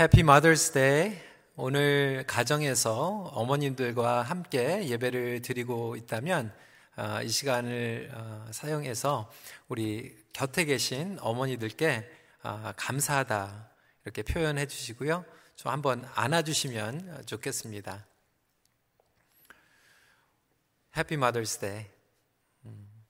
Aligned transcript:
Happy 0.00 0.22
Mother's 0.22 0.70
Day. 0.70 1.12
오늘 1.56 2.22
가정에서 2.28 3.32
어머님들과 3.34 4.22
함께 4.22 4.86
예배를 4.86 5.42
드리고 5.42 5.96
있다면 5.96 6.54
어, 6.96 7.20
이 7.24 7.28
시간을 7.28 8.12
어, 8.14 8.46
사용해서 8.52 9.28
우리 9.66 10.16
곁에 10.32 10.66
계신 10.66 11.18
어머니들께 11.20 12.08
어, 12.44 12.72
감사하다 12.76 13.70
이렇게 14.04 14.22
표현해 14.22 14.66
주시고요. 14.66 15.24
좀 15.56 15.72
한번 15.72 16.08
안아주시면 16.14 17.24
좋겠습니다. 17.26 18.06
Happy 20.96 21.16
Mother's 21.16 21.58
Day. 21.58 21.86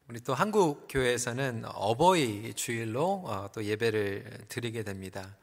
우리 0.08 0.20
또 0.20 0.32
한국 0.32 0.88
교회에서는 0.88 1.66
어버이 1.66 2.54
주일로 2.54 3.50
또 3.52 3.62
예배를 3.62 4.46
드리게 4.48 4.84
됩니다. 4.84 5.36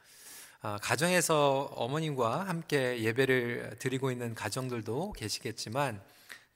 아, 0.68 0.78
가정에서 0.82 1.70
어머님과 1.76 2.40
함께 2.48 3.00
예배를 3.00 3.76
드리고 3.78 4.10
있는 4.10 4.34
가정들도 4.34 5.12
계시겠지만 5.12 6.02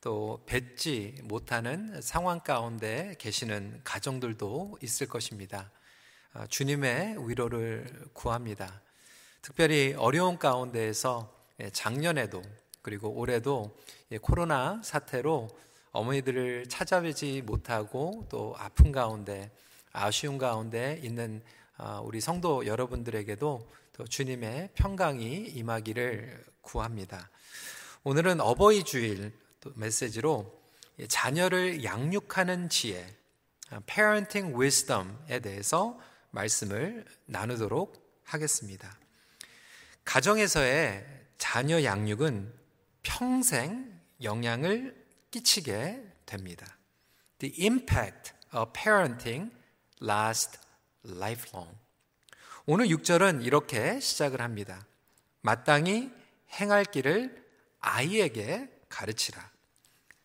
또 0.01 0.43
뵙지 0.47 1.15
못하는 1.23 2.01
상황 2.03 2.41
가운데 2.41 3.15
계시는 3.21 3.83
가정들도 3.85 4.79
있을 4.83 5.07
것입니다. 5.07 5.71
아, 6.33 6.45
주님의 6.49 7.29
위로를 7.29 7.87
구합니다. 8.13 8.83
특별히 9.43 9.95
어려운 9.97 10.39
가운데에서 10.39 11.33
예, 11.61 11.71
작년에도 11.71 12.43
그리고 12.83 13.11
올해도 13.11 13.79
예, 14.11 14.19
코로나 14.19 14.81
사태로 14.83 15.49
어머니들을 15.93 16.69
찾아뵈지 16.69 17.43
못하고 17.43 18.27
또 18.29 18.57
아픈 18.59 18.91
가운데 18.91 19.53
아쉬운 19.93 20.37
가운데 20.37 20.99
있는 21.01 21.45
아, 21.77 22.01
우리 22.01 22.21
성도 22.21 22.67
여러분들에게도 22.67 23.67
또 23.93 24.07
주님의 24.07 24.71
평강이 24.75 25.47
임하기를 25.49 26.45
구합니다. 26.61 27.31
오늘은 28.05 28.41
어버이 28.41 28.85
주일 28.85 29.33
메시지로 29.75 30.61
자녀를 31.09 31.85
양육하는 31.85 32.69
지혜, 32.69 33.07
parenting 33.87 34.57
wisdom에 34.59 35.41
대해서 35.41 35.99
말씀을 36.31 37.05
나누도록 37.27 38.21
하겠습니다. 38.25 38.99
가정에서의 40.05 41.07
자녀 41.39 41.83
양육은 41.83 42.53
평생 43.03 44.01
영향을 44.23 44.97
끼치게 45.31 46.03
됩니다. 46.27 46.67
The 47.39 47.55
impact 47.67 48.33
of 48.55 48.73
parenting 48.73 49.53
lasts 50.03 50.59
lifelong. 51.05 51.77
오늘 52.67 52.89
6절은 52.89 53.45
이렇게 53.45 54.01
시작을 54.01 54.43
합니다. 54.43 54.87
마땅히 55.41 56.11
행할 56.53 56.85
길을 56.85 57.43
아이에게 57.81 58.71
가르치라. 58.91 59.51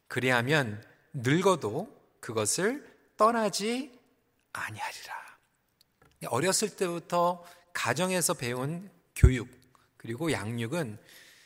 그리하면 0.08 0.84
늙어도 1.14 1.90
그것을 2.20 2.86
떠나지 3.16 3.98
아니하리라. 4.52 5.14
어렸을 6.28 6.76
때부터 6.76 7.46
가정에서 7.74 8.34
배운 8.34 8.90
교육 9.16 9.50
그리고 9.96 10.32
양육은 10.32 10.98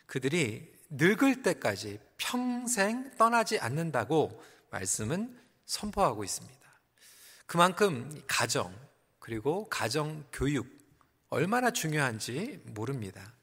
그들이 0.08 0.74
늙을 0.90 1.44
때까지 1.44 2.00
평생 2.18 3.12
떠나지 3.16 3.60
않는다고 3.60 4.44
말씀은 4.72 5.40
선포하고 5.68 6.24
있습니다. 6.24 6.60
그만큼 7.46 8.24
가정 8.26 8.74
그리고 9.20 9.70
가정 9.70 10.26
교육 10.34 10.79
얼마나 11.30 11.72
중요한지 11.72 12.62
모릅니다. 12.66 13.34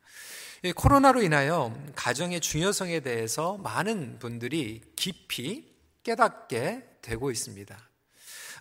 코로나로 0.74 1.22
인하여 1.22 1.76
가정의 1.94 2.40
중요성에 2.40 3.00
대해서 3.00 3.56
많은 3.58 4.18
분들이 4.18 4.82
깊이 4.96 5.72
깨닫게 6.02 6.98
되고 7.02 7.30
있습니다. 7.30 7.76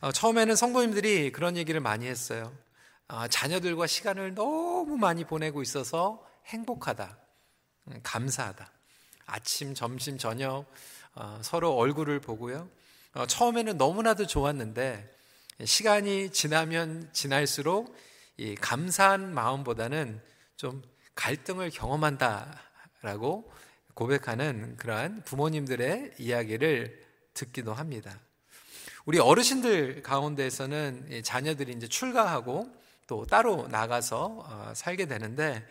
어, 0.01 0.11
처음에는 0.11 0.55
성도님들이 0.55 1.31
그런 1.31 1.57
얘기를 1.57 1.79
많이 1.79 2.05
했어요. 2.05 2.55
아, 3.07 3.27
자녀들과 3.27 3.87
시간을 3.87 4.35
너무 4.35 4.97
많이 4.97 5.23
보내고 5.23 5.61
있어서 5.61 6.25
행복하다, 6.47 7.17
음, 7.87 7.99
감사하다. 8.03 8.71
아침, 9.25 9.73
점심, 9.73 10.17
저녁 10.17 10.65
어, 11.15 11.39
서로 11.41 11.75
얼굴을 11.75 12.19
보고요. 12.19 12.69
어, 13.13 13.25
처음에는 13.25 13.77
너무나도 13.77 14.27
좋았는데 14.27 15.11
시간이 15.63 16.31
지나면 16.31 17.09
지날수록 17.13 17.95
이 18.37 18.55
감사한 18.55 19.33
마음보다는 19.33 20.21
좀 20.57 20.81
갈등을 21.15 21.69
경험한다라고 21.69 23.51
고백하는 23.93 24.75
그러한 24.77 25.23
부모님들의 25.23 26.15
이야기를 26.19 27.05
듣기도 27.33 27.73
합니다. 27.73 28.19
우리 29.05 29.19
어르신들 29.19 30.01
가운데에서는 30.01 31.21
자녀들이 31.23 31.73
이제 31.73 31.87
출가하고 31.87 32.69
또 33.07 33.25
따로 33.25 33.67
나가서 33.67 34.43
어, 34.45 34.73
살게 34.75 35.05
되는데 35.05 35.65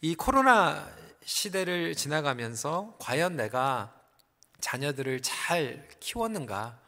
이 0.00 0.14
코로나 0.16 0.90
시대를 1.24 1.94
지나가면서 1.94 2.96
과연 2.98 3.36
내가 3.36 3.94
자녀들을 4.60 5.22
잘 5.22 5.88
키웠는가? 6.00 6.78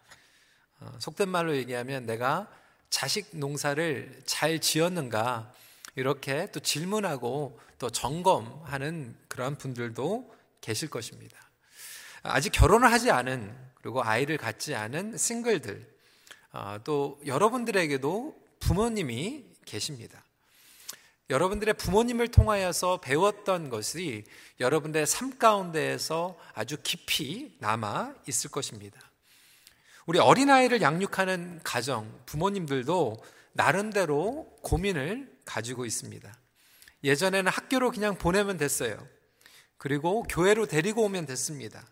어, 0.81 0.93
속된 0.99 1.29
말로 1.29 1.57
얘기하면 1.57 2.07
내가 2.07 2.51
자식 2.95 3.37
농사를 3.37 4.23
잘 4.25 4.61
지었는가 4.61 5.53
이렇게 5.97 6.49
또 6.53 6.61
질문하고 6.61 7.59
또 7.81 7.91
점검하는 7.91 9.17
그러한 9.27 9.59
분들도 9.59 10.33
계실 10.61 10.89
것입니다. 10.89 11.37
아직 12.23 12.51
결혼을 12.51 12.93
하지 12.93 13.11
않은 13.11 13.53
그리고 13.83 14.05
아이를 14.05 14.37
갖지 14.37 14.77
않은 14.77 15.19
싱글들 15.19 15.93
어, 16.53 16.79
또 16.85 17.21
여러분들에게도 17.27 18.41
부모님이 18.61 19.45
계십니다. 19.65 20.25
여러분들의 21.31 21.75
부모님을 21.75 22.29
통하여서 22.29 23.01
배웠던 23.01 23.71
것이 23.71 24.23
여러분들의 24.61 25.05
삶 25.09 25.37
가운데에서 25.37 26.39
아주 26.55 26.77
깊이 26.81 27.57
남아 27.59 28.15
있을 28.29 28.53
것입니다. 28.53 29.01
우리 30.07 30.19
어린아이를 30.19 30.83
양육하는 30.83 31.61
가정, 31.65 32.21
부모님들도 32.27 33.23
나름대로 33.53 34.55
고민을 34.63 35.33
가지고 35.45 35.87
있습니다. 35.87 36.33
예전에는 37.05 37.51
학교로 37.51 37.91
그냥 37.91 38.17
보내면 38.17 38.57
됐어요. 38.59 38.99
그리고 39.79 40.23
교회로 40.25 40.67
데리고 40.67 41.03
오면 41.05 41.27
됐습니다. 41.27 41.87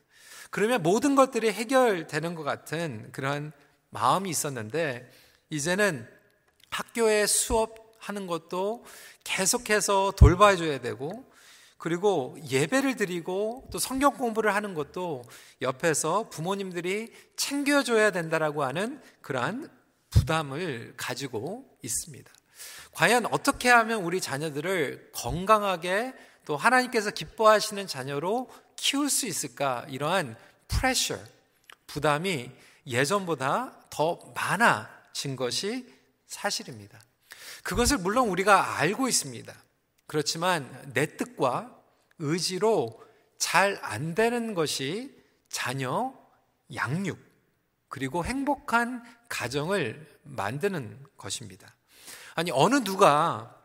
그러면 0.50 0.82
모든 0.82 1.14
것들이 1.14 1.50
해결되는 1.50 2.34
것 2.34 2.42
같은 2.42 3.08
그런 3.12 3.52
마음이 3.90 4.28
있었는데, 4.28 5.10
이제는 5.50 6.06
학교에 6.70 7.26
수업하는 7.26 8.26
것도 8.26 8.84
계속해서 9.24 10.12
돌봐줘야 10.16 10.80
되고, 10.80 11.24
그리고 11.82 12.36
예배를 12.48 12.94
드리고 12.94 13.68
또 13.72 13.80
성경 13.80 14.16
공부를 14.16 14.54
하는 14.54 14.72
것도 14.72 15.24
옆에서 15.62 16.28
부모님들이 16.28 17.12
챙겨줘야 17.36 18.12
된다라고 18.12 18.62
하는 18.62 19.02
그러한 19.20 19.68
부담을 20.08 20.94
가지고 20.96 21.76
있습니다. 21.82 22.30
과연 22.92 23.26
어떻게 23.32 23.68
하면 23.68 24.04
우리 24.04 24.20
자녀들을 24.20 25.10
건강하게 25.12 26.14
또 26.44 26.56
하나님께서 26.56 27.10
기뻐하시는 27.10 27.88
자녀로 27.88 28.48
키울 28.76 29.10
수 29.10 29.26
있을까? 29.26 29.84
이러한 29.88 30.36
프레셔, 30.68 31.18
부담이 31.88 32.52
예전보다 32.86 33.88
더 33.90 34.20
많아진 34.36 35.34
것이 35.34 35.92
사실입니다. 36.28 37.00
그것을 37.64 37.98
물론 37.98 38.28
우리가 38.28 38.78
알고 38.78 39.08
있습니다. 39.08 39.52
그렇지만 40.12 40.92
내 40.92 41.16
뜻과 41.16 41.74
의지로 42.18 43.02
잘 43.38 43.78
안 43.80 44.14
되는 44.14 44.52
것이 44.52 45.10
자녀 45.48 46.12
양육, 46.74 47.18
그리고 47.88 48.22
행복한 48.22 49.02
가정을 49.30 50.06
만드는 50.24 51.02
것입니다. 51.16 51.74
아니, 52.34 52.50
어느 52.50 52.84
누가 52.84 53.58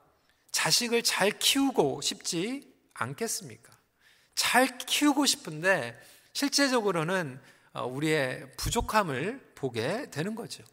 자식을 0.54 1.04
잘 1.04 1.38
키우고 1.38 2.00
싶지 2.00 2.74
않겠습니까? 2.94 3.74
잘 4.34 4.78
키우고 4.78 5.26
싶은데 5.26 6.00
실제적으로는 6.32 7.42
어, 7.74 7.86
우리의 7.86 8.54
부족함을 8.56 9.52
보게 9.54 10.10
되는 10.12 10.34
거죠. 10.34 10.64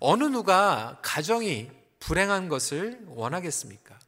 어느 0.00 0.24
누가 0.24 1.00
가정이 1.02 1.70
불행한 2.00 2.48
것을 2.48 3.04
원하겠습니까? 3.08 4.00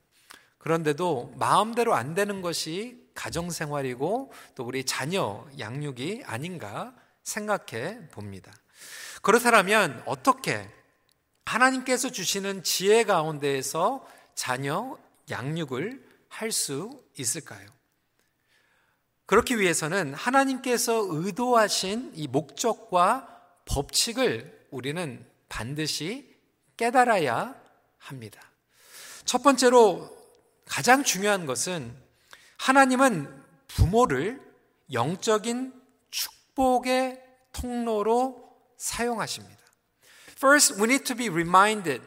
그런데도 0.65 1.35
마음대로 1.37 1.95
안 1.95 2.15
되는 2.15 2.41
것이 2.41 3.07
가정생활이고 3.13 4.33
또 4.55 4.65
우리 4.65 4.85
자녀 4.85 5.47
양육이 5.59 6.23
아닌가 6.25 6.95
생각해 7.23 8.09
봅니다. 8.09 8.51
그렇다면 9.21 10.03
어떻게 10.07 10.67
하나님께서 11.45 12.09
주시는 12.11 12.63
지혜 12.63 13.05
가운데에서 13.05 14.07
자녀 14.35 14.97
양육을 15.29 16.03
할 16.31 16.51
수 16.51 16.99
있을까요? 17.19 17.69
그렇기 19.27 19.61
위해서는 19.61 20.15
하나님께서 20.15 21.05
의도하신 21.11 22.13
이 22.15 22.27
목적과 22.27 23.29
법칙을 23.67 24.67
우리는 24.71 25.27
반드시 25.51 26.35
깨달아야 26.79 27.55
합니다. 27.99 28.41
첫 29.27 29.43
번째로 29.43 30.24
가장 30.67 31.05
중요한 31.05 31.47
것은 31.47 31.95
하나님은 32.59 33.43
부모를 33.69 34.41
영적인 34.93 35.73
축복의 36.11 37.21
통로로 37.53 38.45
사용하십니다. 38.77 39.59
First, 40.37 40.75
we 40.75 40.85
need 40.85 41.05
to 41.05 41.17
be 41.17 41.29
reminded 41.29 42.03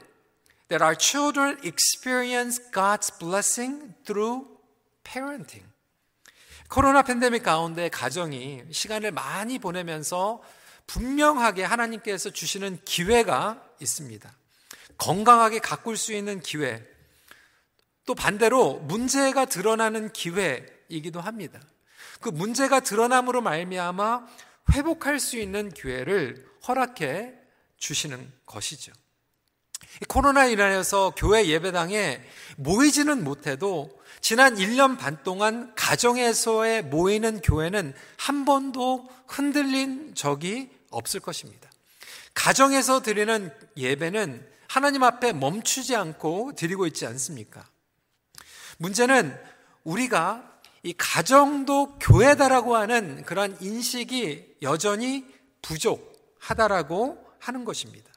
that 0.70 0.84
our 0.84 0.96
children 0.98 1.58
experience 1.64 2.62
God's 2.72 3.10
blessing 3.18 3.94
through 4.06 4.48
parenting. 5.04 5.66
코로나 6.70 7.02
팬데믹 7.02 7.44
가운데 7.44 7.90
가정이 7.90 8.64
시간을 8.72 9.12
많이 9.12 9.58
보내면서 9.58 10.42
분명하게 10.86 11.64
하나님께서 11.64 12.30
주시는 12.30 12.80
기회가 12.84 13.64
있습니다. 13.80 14.32
건강하게 14.98 15.60
가꿀 15.60 15.98
수 15.98 16.14
있는 16.14 16.42
기회, 16.42 16.84
또 18.08 18.16
반대로 18.16 18.80
문제가 18.80 19.46
드러나는 19.46 20.12
기회이기도 20.14 21.20
합니다. 21.20 21.60
그 22.22 22.30
문제가 22.30 22.80
드러남으로 22.80 23.42
말미암아 23.42 24.26
회복할 24.74 25.20
수 25.20 25.38
있는 25.38 25.70
기회를 25.70 26.48
허락해 26.68 27.34
주시는 27.78 28.32
것이죠. 28.46 28.94
코로나 30.08 30.46
인하여서 30.46 31.16
교회 31.18 31.48
예배당에 31.48 32.22
모이지는 32.56 33.26
못해도 33.26 33.90
지난 34.22 34.56
1년 34.56 34.98
반 34.98 35.22
동안 35.24 35.76
가정에서의 35.76 36.84
모이는 36.84 37.42
교회는 37.42 37.94
한 38.16 38.46
번도 38.46 39.10
흔들린 39.28 40.16
적이 40.16 40.70
없을 40.92 41.20
것입니다. 41.20 41.70
가정에서 42.34 43.02
드리는 43.02 43.54
예배는 43.76 44.48
하나님 44.70 45.04
앞에 45.04 45.34
멈추지 45.34 45.96
않고 45.96 46.54
드리고 46.56 46.88
있지 46.88 47.06
않습니까? 47.06 47.68
문제는 48.78 49.38
우리가 49.84 50.44
이 50.84 50.94
가정도 50.98 51.98
교회다라고 52.00 52.76
하는 52.76 53.24
그런 53.24 53.58
인식이 53.60 54.58
여전히 54.62 55.26
부족하다라고 55.62 57.26
하는 57.40 57.66
것입니다. 57.66 58.12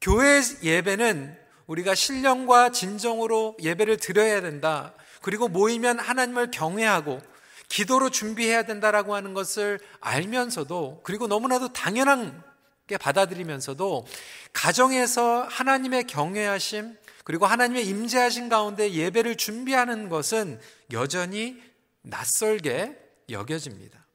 교회 0.00 0.40
예배는 0.62 1.36
우리가 1.66 1.94
신령과 1.94 2.70
진정으로 2.70 3.56
예배를 3.60 3.96
드려야 3.96 4.40
된다. 4.40 4.94
그리고 5.20 5.48
모이면 5.48 5.98
하나님을 5.98 6.50
경외하고 6.50 7.20
기도로 7.68 8.10
준비해야 8.10 8.62
된다라고 8.62 9.14
하는 9.14 9.34
것을 9.34 9.80
알면서도 10.00 11.00
그리고 11.02 11.26
너무나도 11.26 11.72
당연하게 11.72 12.96
받아들이면서도 13.00 14.06
가정에서 14.52 15.42
하나님의 15.42 16.04
경외하심 16.04 16.96
그리고 17.26 17.44
하나님의 17.44 17.84
임재하신 17.88 18.48
가운데 18.48 18.92
예배를 18.92 19.36
준비하는 19.36 20.08
것은 20.08 20.60
여전히 20.92 21.60
낯설게 22.02 22.96
여겨집니다. 23.28 24.06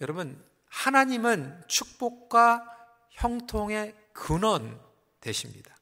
여러분, 0.00 0.40
하나님은 0.68 1.64
축복과 1.66 2.64
형통의 3.10 3.92
근원 4.12 4.80
되십니다. 5.20 5.74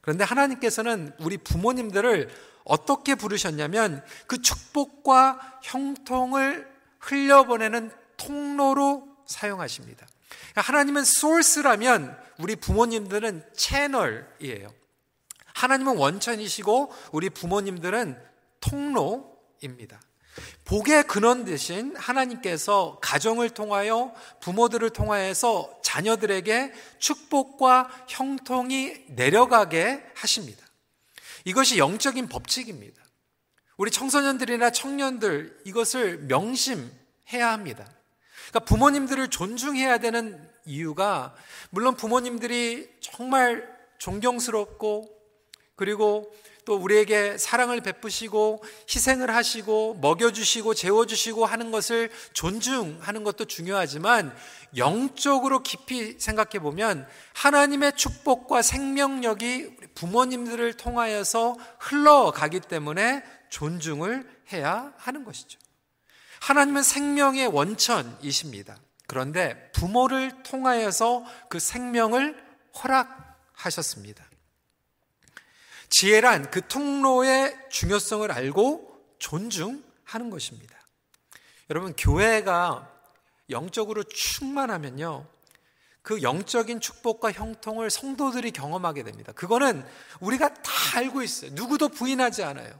그런데 0.00 0.22
하나님께서는 0.22 1.16
우리 1.18 1.36
부모님들을 1.36 2.30
어떻게 2.62 3.16
부르셨냐면 3.16 4.04
그 4.28 4.40
축복과 4.40 5.58
형통을 5.64 6.72
흘려보내는 7.00 7.90
통로로 8.16 9.16
사용하십니다. 9.26 10.06
하나님은 10.54 11.02
소스라면 11.02 12.16
우리 12.38 12.54
부모님들은 12.54 13.42
채널이에요. 13.56 14.79
하나님은 15.60 15.98
원천이시고 15.98 16.90
우리 17.12 17.28
부모님들은 17.28 18.18
통로입니다. 18.60 20.00
복의 20.64 21.02
근원 21.04 21.44
대신 21.44 21.94
하나님께서 21.96 22.98
가정을 23.02 23.50
통하여 23.50 24.14
부모들을 24.40 24.88
통하여서 24.90 25.80
자녀들에게 25.82 26.72
축복과 26.98 27.90
형통이 28.08 29.04
내려가게 29.08 30.02
하십니다. 30.14 30.64
이것이 31.44 31.76
영적인 31.76 32.28
법칙입니다. 32.28 33.02
우리 33.76 33.90
청소년들이나 33.90 34.70
청년들 34.70 35.60
이것을 35.66 36.20
명심해야 36.20 37.52
합니다. 37.52 37.86
그러니까 38.48 38.60
부모님들을 38.66 39.28
존중해야 39.28 39.98
되는 39.98 40.48
이유가 40.64 41.34
물론 41.68 41.96
부모님들이 41.96 42.88
정말 43.00 43.68
존경스럽고 43.98 45.19
그리고 45.80 46.30
또 46.66 46.76
우리에게 46.76 47.38
사랑을 47.38 47.80
베푸시고 47.80 48.62
희생을 48.86 49.34
하시고 49.34 49.94
먹여주시고 50.02 50.74
재워주시고 50.74 51.46
하는 51.46 51.70
것을 51.70 52.10
존중하는 52.34 53.24
것도 53.24 53.46
중요하지만 53.46 54.36
영적으로 54.76 55.62
깊이 55.62 56.20
생각해 56.20 56.58
보면 56.60 57.08
하나님의 57.32 57.94
축복과 57.96 58.60
생명력이 58.60 59.76
부모님들을 59.94 60.74
통하여서 60.74 61.56
흘러가기 61.78 62.60
때문에 62.60 63.24
존중을 63.48 64.28
해야 64.52 64.92
하는 64.98 65.24
것이죠. 65.24 65.58
하나님은 66.42 66.82
생명의 66.82 67.46
원천이십니다. 67.46 68.76
그런데 69.06 69.72
부모를 69.72 70.42
통하여서 70.42 71.24
그 71.48 71.58
생명을 71.58 72.36
허락하셨습니다. 72.84 74.29
지혜란 75.90 76.50
그 76.50 76.66
통로의 76.66 77.56
중요성을 77.68 78.30
알고 78.30 79.16
존중하는 79.18 80.30
것입니다. 80.30 80.78
여러분, 81.68 81.94
교회가 81.96 82.90
영적으로 83.50 84.02
충만하면요. 84.04 85.26
그 86.02 86.22
영적인 86.22 86.80
축복과 86.80 87.32
형통을 87.32 87.90
성도들이 87.90 88.52
경험하게 88.52 89.02
됩니다. 89.02 89.32
그거는 89.32 89.84
우리가 90.20 90.54
다 90.54 90.72
알고 90.94 91.22
있어요. 91.22 91.50
누구도 91.52 91.88
부인하지 91.88 92.42
않아요. 92.44 92.72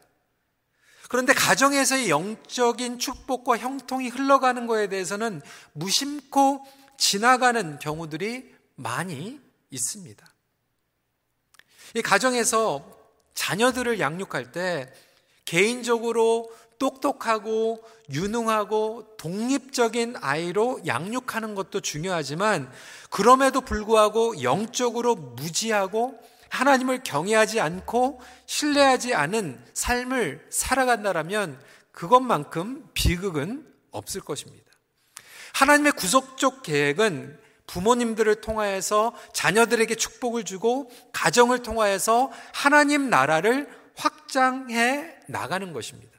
그런데 1.08 1.34
가정에서의 1.34 2.08
영적인 2.08 3.00
축복과 3.00 3.58
형통이 3.58 4.08
흘러가는 4.08 4.66
것에 4.66 4.88
대해서는 4.88 5.42
무심코 5.72 6.64
지나가는 6.96 7.78
경우들이 7.80 8.54
많이 8.76 9.40
있습니다. 9.70 10.26
이 11.94 12.02
가정에서 12.02 12.99
자녀들을 13.40 14.00
양육할 14.00 14.52
때 14.52 14.92
개인적으로 15.46 16.52
똑똑하고 16.78 17.82
유능하고 18.10 19.16
독립적인 19.16 20.16
아이로 20.20 20.80
양육하는 20.86 21.54
것도 21.54 21.80
중요하지만 21.80 22.70
그럼에도 23.08 23.62
불구하고 23.62 24.42
영적으로 24.42 25.14
무지하고 25.14 26.20
하나님을 26.50 27.02
경외하지 27.02 27.60
않고 27.60 28.20
신뢰하지 28.44 29.14
않은 29.14 29.64
삶을 29.72 30.46
살아간다라면 30.50 31.58
그것만큼 31.92 32.90
비극은 32.92 33.66
없을 33.90 34.20
것입니다. 34.20 34.66
하나님의 35.54 35.92
구속적 35.92 36.62
계획은 36.62 37.39
부모님들을 37.70 38.40
통하여서 38.40 39.14
자녀들에게 39.32 39.94
축복을 39.94 40.44
주고 40.44 40.90
가정을 41.12 41.62
통하여서 41.62 42.32
하나님 42.52 43.10
나라를 43.10 43.68
확장해 43.94 45.14
나가는 45.28 45.72
것입니다. 45.72 46.10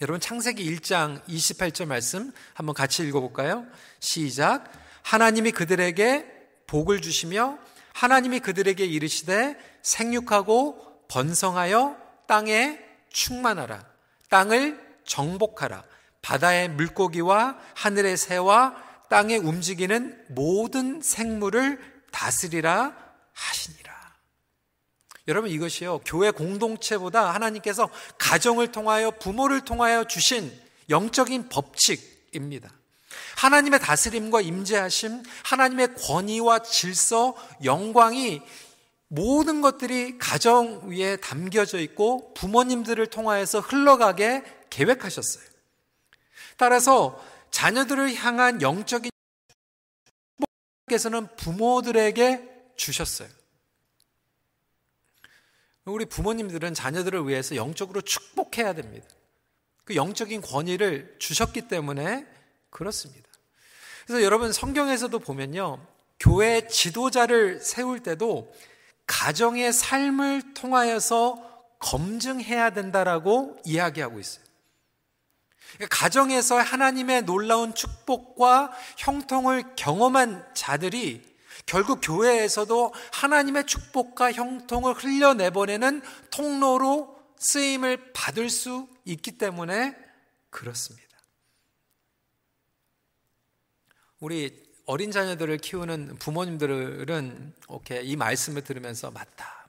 여러분 0.00 0.20
창세기 0.20 0.64
1장 0.76 1.24
28절 1.24 1.86
말씀 1.86 2.32
한번 2.52 2.74
같이 2.74 3.02
읽어볼까요? 3.02 3.66
시작. 3.98 4.70
하나님이 5.02 5.50
그들에게 5.50 6.26
복을 6.68 7.00
주시며 7.00 7.58
하나님이 7.92 8.38
그들에게 8.38 8.84
이르시되 8.84 9.56
생육하고 9.82 11.06
번성하여 11.08 11.96
땅에 12.28 12.78
충만하라. 13.10 13.84
땅을 14.30 14.80
정복하라. 15.04 15.82
바다의 16.22 16.68
물고기와 16.70 17.58
하늘의 17.74 18.16
새와 18.16 18.93
땅에 19.08 19.36
움직이는 19.36 20.24
모든 20.28 21.00
생물을 21.02 21.78
다스리라 22.10 22.94
하시니라. 23.32 23.94
여러분 25.26 25.50
이것이요 25.50 26.00
교회 26.04 26.30
공동체보다 26.30 27.32
하나님께서 27.32 27.88
가정을 28.18 28.72
통하여 28.72 29.10
부모를 29.10 29.62
통하여 29.62 30.04
주신 30.04 30.52
영적인 30.90 31.48
법칙입니다. 31.48 32.70
하나님의 33.36 33.80
다스림과 33.80 34.42
임재하심, 34.42 35.22
하나님의 35.44 35.94
권위와 35.94 36.62
질서, 36.62 37.34
영광이 37.62 38.42
모든 39.08 39.60
것들이 39.60 40.18
가정 40.18 40.88
위에 40.90 41.16
담겨져 41.16 41.78
있고 41.78 42.34
부모님들을 42.34 43.06
통하여서 43.06 43.60
흘러가게 43.60 44.42
계획하셨어요. 44.70 45.44
따라서 46.56 47.22
자녀들을 47.54 48.12
향한 48.16 48.60
영적인 48.60 49.12
축복께서는 50.88 51.28
부모들에게 51.36 52.72
주셨어요. 52.74 53.28
우리 55.84 56.04
부모님들은 56.04 56.74
자녀들을 56.74 57.28
위해서 57.28 57.54
영적으로 57.54 58.00
축복해야 58.00 58.72
됩니다. 58.72 59.06
그 59.84 59.94
영적인 59.94 60.40
권위를 60.40 61.14
주셨기 61.20 61.68
때문에 61.68 62.26
그렇습니다. 62.70 63.28
그래서 64.04 64.24
여러분 64.24 64.52
성경에서도 64.52 65.16
보면요. 65.20 65.86
교회 66.18 66.66
지도자를 66.66 67.60
세울 67.60 68.02
때도 68.02 68.52
가정의 69.06 69.72
삶을 69.72 70.54
통하여서 70.54 71.68
검증해야 71.78 72.70
된다라고 72.70 73.60
이야기하고 73.64 74.18
있어요. 74.18 74.43
그러니까 75.74 75.96
가정에서 75.96 76.58
하나님의 76.58 77.22
놀라운 77.22 77.74
축복과 77.74 78.72
형통을 78.98 79.76
경험한 79.76 80.54
자들이 80.54 81.22
결국 81.66 82.00
교회에서도 82.02 82.92
하나님의 83.12 83.66
축복과 83.66 84.32
형통을 84.32 84.94
흘려내보내는 84.94 86.02
통로로 86.30 87.14
쓰임을 87.38 88.12
받을 88.12 88.50
수 88.50 88.88
있기 89.04 89.32
때문에 89.38 89.96
그렇습니다. 90.50 91.04
우리 94.20 94.62
어린 94.86 95.10
자녀들을 95.10 95.58
키우는 95.58 96.16
부모님들은 96.18 97.54
오케이 97.68 98.06
이 98.08 98.16
말씀을 98.16 98.62
들으면서 98.62 99.10
맞다. 99.10 99.63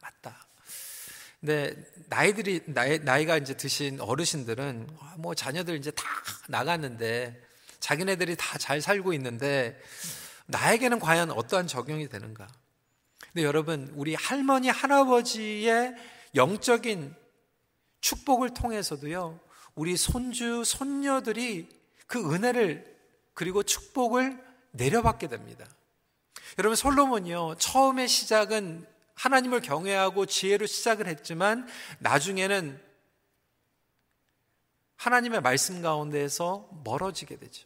근데 1.45 1.75
나이들이 2.09 2.61
나이, 2.65 2.97
나이가 2.97 3.37
이제 3.37 3.53
드신 3.55 4.01
어르신들은 4.01 4.87
뭐 5.19 5.35
자녀들 5.35 5.77
이제 5.77 5.91
다 5.91 6.03
나갔는데 6.47 7.39
자기네들이 7.79 8.35
다 8.35 8.57
잘 8.57 8.81
살고 8.81 9.13
있는데 9.13 9.79
나에게는 10.47 10.99
과연 10.99 11.29
어떠한 11.29 11.67
적용이 11.67 12.09
되는가? 12.09 12.47
근데 13.31 13.43
여러분 13.43 13.91
우리 13.93 14.15
할머니 14.15 14.69
할아버지의 14.69 15.93
영적인 16.33 17.13
축복을 18.01 18.55
통해서도요 18.55 19.39
우리 19.75 19.97
손주 19.97 20.63
손녀들이 20.63 21.69
그 22.07 22.33
은혜를 22.33 22.91
그리고 23.35 23.61
축복을 23.61 24.43
내려받게 24.71 25.27
됩니다. 25.27 25.67
여러분 26.57 26.75
솔로몬이요 26.75 27.57
처음의 27.59 28.07
시작은 28.07 28.94
하나님을 29.15 29.61
경외하고 29.61 30.25
지혜로 30.25 30.65
시작을 30.65 31.07
했지만 31.07 31.67
나중에는 31.99 32.81
하나님의 34.97 35.41
말씀 35.41 35.81
가운데에서 35.81 36.69
멀어지게 36.83 37.37
되죠. 37.37 37.65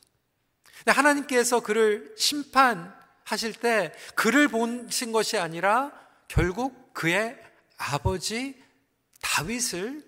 하나님께서 0.85 1.59
그를 1.59 2.13
심판하실 2.17 3.53
때 3.59 3.93
그를 4.15 4.47
보신 4.47 5.11
것이 5.11 5.37
아니라 5.37 5.91
결국 6.27 6.93
그의 6.93 7.37
아버지 7.77 8.61
다윗을 9.21 10.03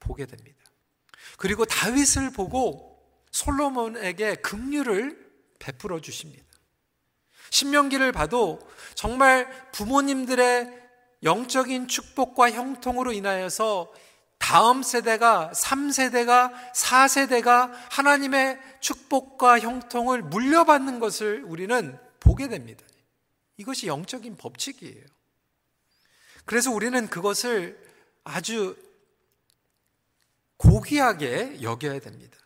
보게 0.00 0.26
됩니다. 0.26 0.58
그리고 1.36 1.64
다윗을 1.64 2.30
보고 2.30 2.94
솔로몬에게 3.32 4.36
긍휼을 4.36 5.24
베풀어 5.58 6.00
주십니다. 6.00 6.44
신명기를 7.50 8.12
봐도 8.12 8.60
정말 8.94 9.70
부모님들의 9.72 10.83
영적인 11.22 11.88
축복과 11.88 12.50
형통으로 12.50 13.12
인하여서 13.12 13.92
다음 14.38 14.82
세대가 14.82 15.50
3세대가 15.54 16.52
4세대가 16.74 17.72
하나님의 17.90 18.60
축복과 18.80 19.60
형통을 19.60 20.22
물려받는 20.22 20.98
것을 21.00 21.44
우리는 21.44 21.98
보게 22.20 22.48
됩니다. 22.48 22.84
이것이 23.56 23.86
영적인 23.86 24.36
법칙이에요. 24.36 25.04
그래서 26.44 26.70
우리는 26.70 27.08
그것을 27.08 27.82
아주 28.22 28.76
고귀하게 30.58 31.62
여겨야 31.62 32.00
됩니다. 32.00 32.36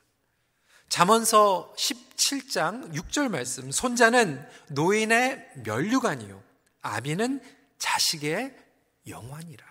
잠언서 0.88 1.74
17장 1.76 2.94
6절 2.94 3.28
말씀 3.28 3.70
손자는 3.70 4.46
노인의 4.70 5.50
면류관이요 5.64 6.42
아비는 6.80 7.40
자식의 7.78 8.56
영환이라. 9.06 9.66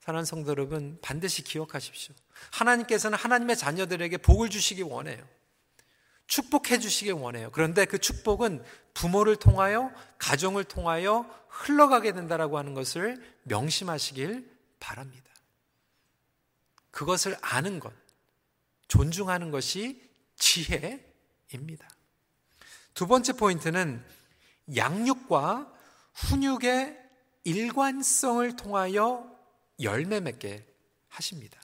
사랑하는 0.00 0.24
성도 0.24 0.50
여러분 0.50 0.98
반드시 1.02 1.42
기억하십시오. 1.42 2.14
하나님께서는 2.52 3.16
하나님의 3.18 3.56
자녀들에게 3.56 4.16
복을 4.18 4.50
주시기 4.50 4.82
원해요. 4.82 5.26
축복해 6.26 6.78
주시기 6.78 7.10
원해요. 7.10 7.50
그런데 7.52 7.84
그 7.84 7.98
축복은 7.98 8.64
부모를 8.94 9.36
통하여 9.36 9.92
가정을 10.18 10.64
통하여 10.64 11.28
흘러가게 11.48 12.12
된다라고 12.12 12.56
하는 12.56 12.74
것을 12.74 13.20
명심하시길 13.42 14.48
바랍니다. 14.78 15.30
그것을 16.90 17.36
아는 17.40 17.80
것, 17.80 17.92
존중하는 18.88 19.50
것이 19.50 20.08
지혜입니다. 20.36 21.88
두 22.94 23.06
번째 23.06 23.32
포인트는 23.34 24.04
양육과 24.76 25.70
훈육의 26.14 26.98
일관성을 27.44 28.56
통하여 28.56 29.30
열매 29.80 30.20
맺게 30.20 30.66
하십니다. 31.08 31.60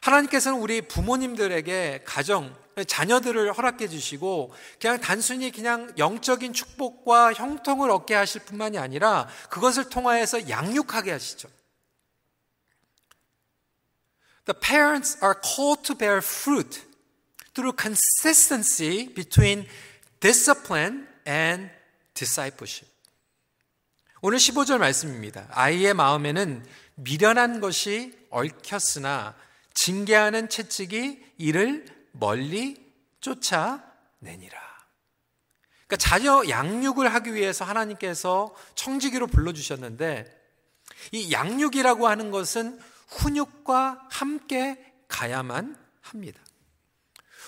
하나님께서는 0.00 0.58
우리 0.58 0.82
부모님들에게 0.82 2.02
가정, 2.04 2.56
자녀들을 2.86 3.52
허락해 3.52 3.88
주시고 3.88 4.52
그냥 4.80 5.00
단순히 5.00 5.50
그냥 5.50 5.92
영적인 5.98 6.52
축복과 6.52 7.34
형통을 7.34 7.90
얻게 7.90 8.14
하실 8.14 8.42
뿐만이 8.42 8.78
아니라 8.78 9.28
그것을 9.50 9.90
통하여서 9.90 10.48
양육하게 10.48 11.12
하시죠. 11.12 11.48
The 14.46 14.58
parents 14.58 15.18
are 15.22 15.34
called 15.42 15.82
to 15.84 15.94
bear 15.94 16.18
fruit 16.18 16.82
through 17.54 17.76
consistency 17.78 19.12
between 19.12 19.68
discipline 20.20 21.06
and 21.26 21.70
discipleship. 22.14 22.90
오늘 24.22 24.38
15절 24.38 24.78
말씀입니다. 24.78 25.46
아이의 25.50 25.94
마음에는 25.94 26.64
미련한 26.96 27.60
것이 27.60 28.12
얽혔으나 28.30 29.34
징계하는 29.74 30.48
채찍이 30.48 31.24
이를 31.38 31.86
멀리 32.12 32.76
쫓아내니라. 33.20 34.58
그러니까 35.86 35.96
자녀 35.96 36.48
양육을 36.48 37.12
하기 37.14 37.34
위해서 37.34 37.64
하나님께서 37.64 38.54
청지기로 38.74 39.26
불러주셨는데 39.26 40.38
이 41.12 41.32
양육이라고 41.32 42.06
하는 42.06 42.30
것은 42.30 42.78
훈육과 43.08 44.06
함께 44.10 44.92
가야만 45.08 45.76
합니다. 46.02 46.40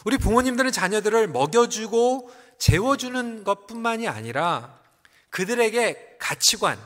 우리 0.04 0.18
부모님들은 0.18 0.72
자녀들을 0.72 1.28
먹여주고 1.28 2.30
재워주는 2.62 3.42
것 3.42 3.66
뿐만이 3.66 4.06
아니라 4.06 4.78
그들에게 5.30 6.16
가치관, 6.20 6.78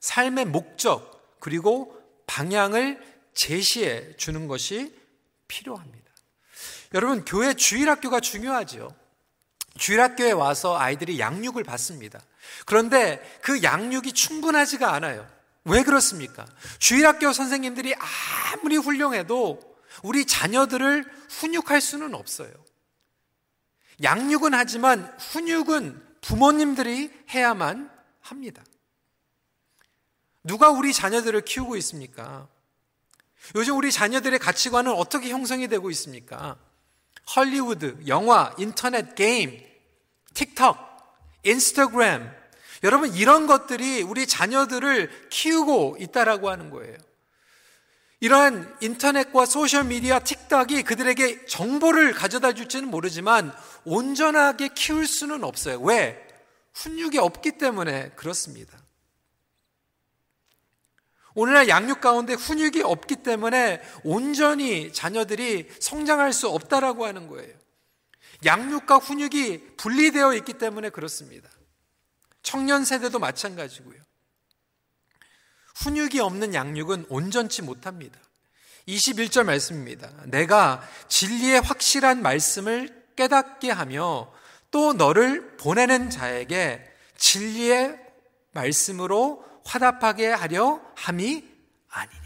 삶의 0.00 0.46
목적, 0.46 1.38
그리고 1.38 1.96
방향을 2.26 3.00
제시해 3.32 4.16
주는 4.16 4.48
것이 4.48 4.92
필요합니다. 5.46 6.10
여러분, 6.94 7.24
교회 7.24 7.54
주일학교가 7.54 8.18
중요하죠. 8.18 8.92
주일학교에 9.78 10.32
와서 10.32 10.76
아이들이 10.76 11.20
양육을 11.20 11.62
받습니다. 11.62 12.20
그런데 12.66 13.22
그 13.40 13.62
양육이 13.62 14.12
충분하지가 14.12 14.92
않아요. 14.94 15.30
왜 15.64 15.84
그렇습니까? 15.84 16.44
주일학교 16.80 17.32
선생님들이 17.32 17.94
아무리 18.52 18.76
훌륭해도 18.78 19.60
우리 20.02 20.26
자녀들을 20.26 21.04
훈육할 21.28 21.80
수는 21.80 22.16
없어요. 22.16 22.50
양육은 24.02 24.54
하지만 24.54 25.12
훈육은 25.18 26.02
부모님들이 26.20 27.10
해야만 27.30 27.90
합니다. 28.20 28.62
누가 30.44 30.70
우리 30.70 30.92
자녀들을 30.92 31.40
키우고 31.42 31.76
있습니까? 31.76 32.48
요즘 33.54 33.76
우리 33.76 33.92
자녀들의 33.92 34.38
가치관은 34.38 34.92
어떻게 34.92 35.30
형성이 35.30 35.68
되고 35.68 35.90
있습니까? 35.90 36.56
헐리우드, 37.36 38.04
영화, 38.08 38.54
인터넷, 38.58 39.14
게임, 39.14 39.60
틱톡, 40.34 40.76
인스타그램, 41.44 42.30
여러분 42.84 43.14
이런 43.14 43.46
것들이 43.46 44.02
우리 44.02 44.26
자녀들을 44.26 45.28
키우고 45.30 45.98
있다라고 46.00 46.50
하는 46.50 46.70
거예요. 46.70 46.96
이러한 48.20 48.76
인터넷과 48.80 49.46
소셜 49.46 49.84
미디어, 49.84 50.20
틱톡이 50.20 50.84
그들에게 50.84 51.46
정보를 51.46 52.12
가져다 52.12 52.52
줄지는 52.52 52.88
모르지만 52.88 53.52
온전하게 53.84 54.68
키울 54.74 55.06
수는 55.06 55.44
없어요. 55.44 55.80
왜? 55.80 56.26
훈육이 56.74 57.18
없기 57.18 57.52
때문에 57.58 58.10
그렇습니다. 58.10 58.78
오늘날 61.34 61.68
양육 61.68 62.00
가운데 62.00 62.34
훈육이 62.34 62.82
없기 62.82 63.16
때문에 63.16 63.80
온전히 64.04 64.92
자녀들이 64.92 65.68
성장할 65.80 66.32
수 66.32 66.48
없다라고 66.48 67.06
하는 67.06 67.26
거예요. 67.26 67.54
양육과 68.44 68.96
훈육이 68.96 69.76
분리되어 69.76 70.34
있기 70.34 70.54
때문에 70.54 70.90
그렇습니다. 70.90 71.48
청년 72.42 72.84
세대도 72.84 73.18
마찬가지고요. 73.18 74.00
훈육이 75.76 76.20
없는 76.20 76.54
양육은 76.54 77.06
온전치 77.08 77.62
못합니다. 77.62 78.18
21절 78.88 79.44
말씀입니다. 79.44 80.12
내가 80.26 80.86
진리의 81.08 81.60
확실한 81.60 82.20
말씀을 82.20 83.01
깨닫게 83.16 83.70
하며 83.70 84.32
또 84.70 84.92
너를 84.92 85.56
보내는 85.56 86.10
자에게 86.10 86.84
진리의 87.16 87.98
말씀으로 88.52 89.44
화답하게 89.64 90.28
하려 90.28 90.80
함이 90.96 91.44
아니냐. 91.88 92.22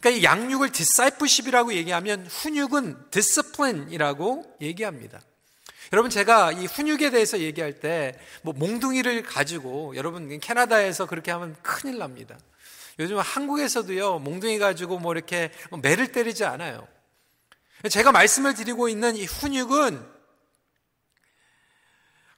그러니까 0.00 0.20
이 0.20 0.24
양육을 0.24 0.70
discipleship이라고 0.70 1.74
얘기하면 1.74 2.26
훈육은 2.26 3.10
discipline이라고 3.10 4.56
얘기합니다. 4.60 5.20
여러분 5.92 6.10
제가 6.10 6.52
이 6.52 6.66
훈육에 6.66 7.10
대해서 7.10 7.38
얘기할 7.38 7.80
때 7.80 8.14
뭐 8.42 8.54
몽둥이를 8.54 9.22
가지고 9.22 9.94
여러분 9.96 10.38
캐나다에서 10.38 11.06
그렇게 11.06 11.30
하면 11.32 11.56
큰일 11.62 11.98
납니다. 11.98 12.38
요즘 12.98 13.18
한국에서도요 13.18 14.20
몽둥이 14.20 14.58
가지고 14.58 14.98
뭐 14.98 15.12
이렇게 15.12 15.50
매를 15.82 16.12
때리지 16.12 16.44
않아요. 16.44 16.86
제가 17.90 18.12
말씀을 18.12 18.54
드리고 18.54 18.88
있는 18.88 19.16
이 19.16 19.24
훈육은 19.24 20.16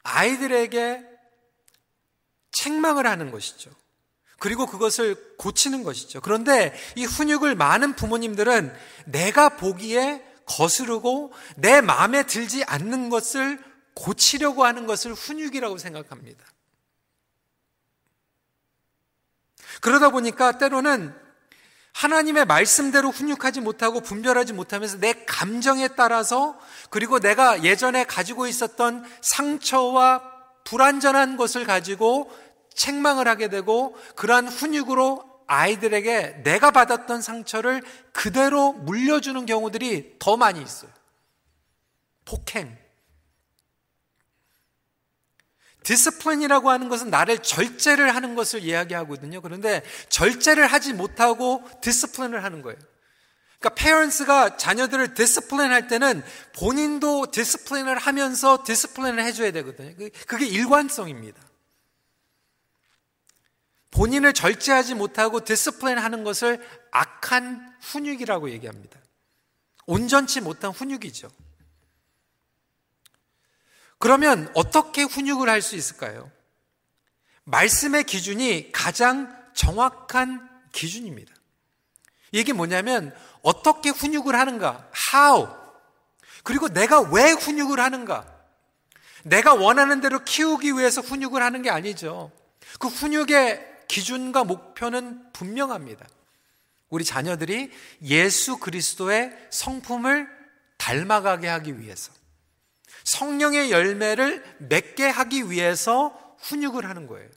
아이들에게 0.02 1.04
책망을 2.52 3.06
하는 3.06 3.30
것이죠. 3.30 3.70
그리고 4.38 4.66
그것을 4.66 5.36
고치는 5.36 5.82
것이죠. 5.82 6.20
그런데 6.20 6.78
이 6.94 7.04
훈육을 7.04 7.54
많은 7.54 7.94
부모님들은 7.94 8.74
내가 9.06 9.48
보기에 9.50 10.24
거스르고 10.44 11.32
내 11.56 11.80
마음에 11.80 12.24
들지 12.24 12.64
않는 12.64 13.10
것을 13.10 13.62
고치려고 13.94 14.64
하는 14.64 14.86
것을 14.86 15.12
훈육이라고 15.12 15.76
생각합니다. 15.78 16.44
그러다 19.80 20.10
보니까 20.10 20.58
때로는 20.58 21.14
하나님의 21.98 22.44
말씀대로 22.44 23.10
훈육하지 23.10 23.60
못하고 23.60 24.00
분별하지 24.00 24.52
못하면서 24.52 24.98
내 24.98 25.14
감정에 25.26 25.88
따라서 25.88 26.56
그리고 26.90 27.18
내가 27.18 27.64
예전에 27.64 28.04
가지고 28.04 28.46
있었던 28.46 29.04
상처와 29.20 30.22
불완전한 30.62 31.36
것을 31.36 31.64
가지고 31.64 32.30
책망을 32.72 33.26
하게 33.26 33.48
되고 33.48 33.96
그러한 34.14 34.46
훈육으로 34.46 35.24
아이들에게 35.48 36.42
내가 36.44 36.70
받았던 36.70 37.20
상처를 37.20 37.82
그대로 38.12 38.74
물려주는 38.74 39.44
경우들이 39.44 40.18
더 40.20 40.36
많이 40.36 40.62
있어요. 40.62 40.92
폭행. 42.24 42.77
discipline이라고 45.88 46.68
하는 46.68 46.90
것은 46.90 47.08
나를 47.08 47.38
절제를 47.38 48.14
하는 48.14 48.34
것을 48.34 48.62
이야기하거든요. 48.62 49.40
그런데 49.40 49.82
절제를 50.10 50.66
하지 50.66 50.92
못하고 50.92 51.66
discipline을 51.80 52.44
하는 52.44 52.60
거예요. 52.60 52.78
그러니까 53.58 53.82
parents가 53.82 54.58
자녀들을 54.58 55.14
discipline 55.14 55.72
할 55.72 55.88
때는 55.88 56.22
본인도 56.56 57.30
discipline을 57.30 57.96
하면서 57.96 58.62
discipline을 58.66 59.24
해줘야 59.24 59.50
되거든요. 59.50 59.94
그게 60.26 60.44
일관성입니다. 60.44 61.40
본인을 63.90 64.34
절제하지 64.34 64.94
못하고 64.94 65.42
discipline 65.42 65.96
하는 65.96 66.22
것을 66.22 66.62
악한 66.90 67.76
훈육이라고 67.80 68.50
얘기합니다. 68.50 69.00
온전치 69.86 70.42
못한 70.42 70.70
훈육이죠. 70.70 71.30
그러면 73.98 74.50
어떻게 74.54 75.02
훈육을 75.02 75.48
할 75.48 75.60
수 75.62 75.76
있을까요? 75.76 76.30
말씀의 77.44 78.04
기준이 78.04 78.70
가장 78.72 79.34
정확한 79.54 80.48
기준입니다. 80.72 81.34
이게 82.30 82.52
뭐냐면 82.52 83.14
어떻게 83.42 83.90
훈육을 83.90 84.34
하는가? 84.34 84.90
How. 85.12 85.48
그리고 86.44 86.68
내가 86.68 87.00
왜 87.00 87.32
훈육을 87.32 87.80
하는가? 87.80 88.26
내가 89.24 89.54
원하는 89.54 90.00
대로 90.00 90.22
키우기 90.24 90.72
위해서 90.72 91.00
훈육을 91.00 91.42
하는 91.42 91.62
게 91.62 91.70
아니죠. 91.70 92.30
그 92.78 92.88
훈육의 92.88 93.66
기준과 93.88 94.44
목표는 94.44 95.32
분명합니다. 95.32 96.06
우리 96.90 97.04
자녀들이 97.04 97.70
예수 98.02 98.58
그리스도의 98.58 99.36
성품을 99.50 100.28
닮아가게 100.76 101.48
하기 101.48 101.80
위해서 101.80 102.12
성령의 103.04 103.70
열매를 103.70 104.44
맺게 104.58 105.08
하기 105.08 105.50
위해서 105.50 106.36
훈육을 106.38 106.88
하는 106.88 107.06
거예요. 107.06 107.28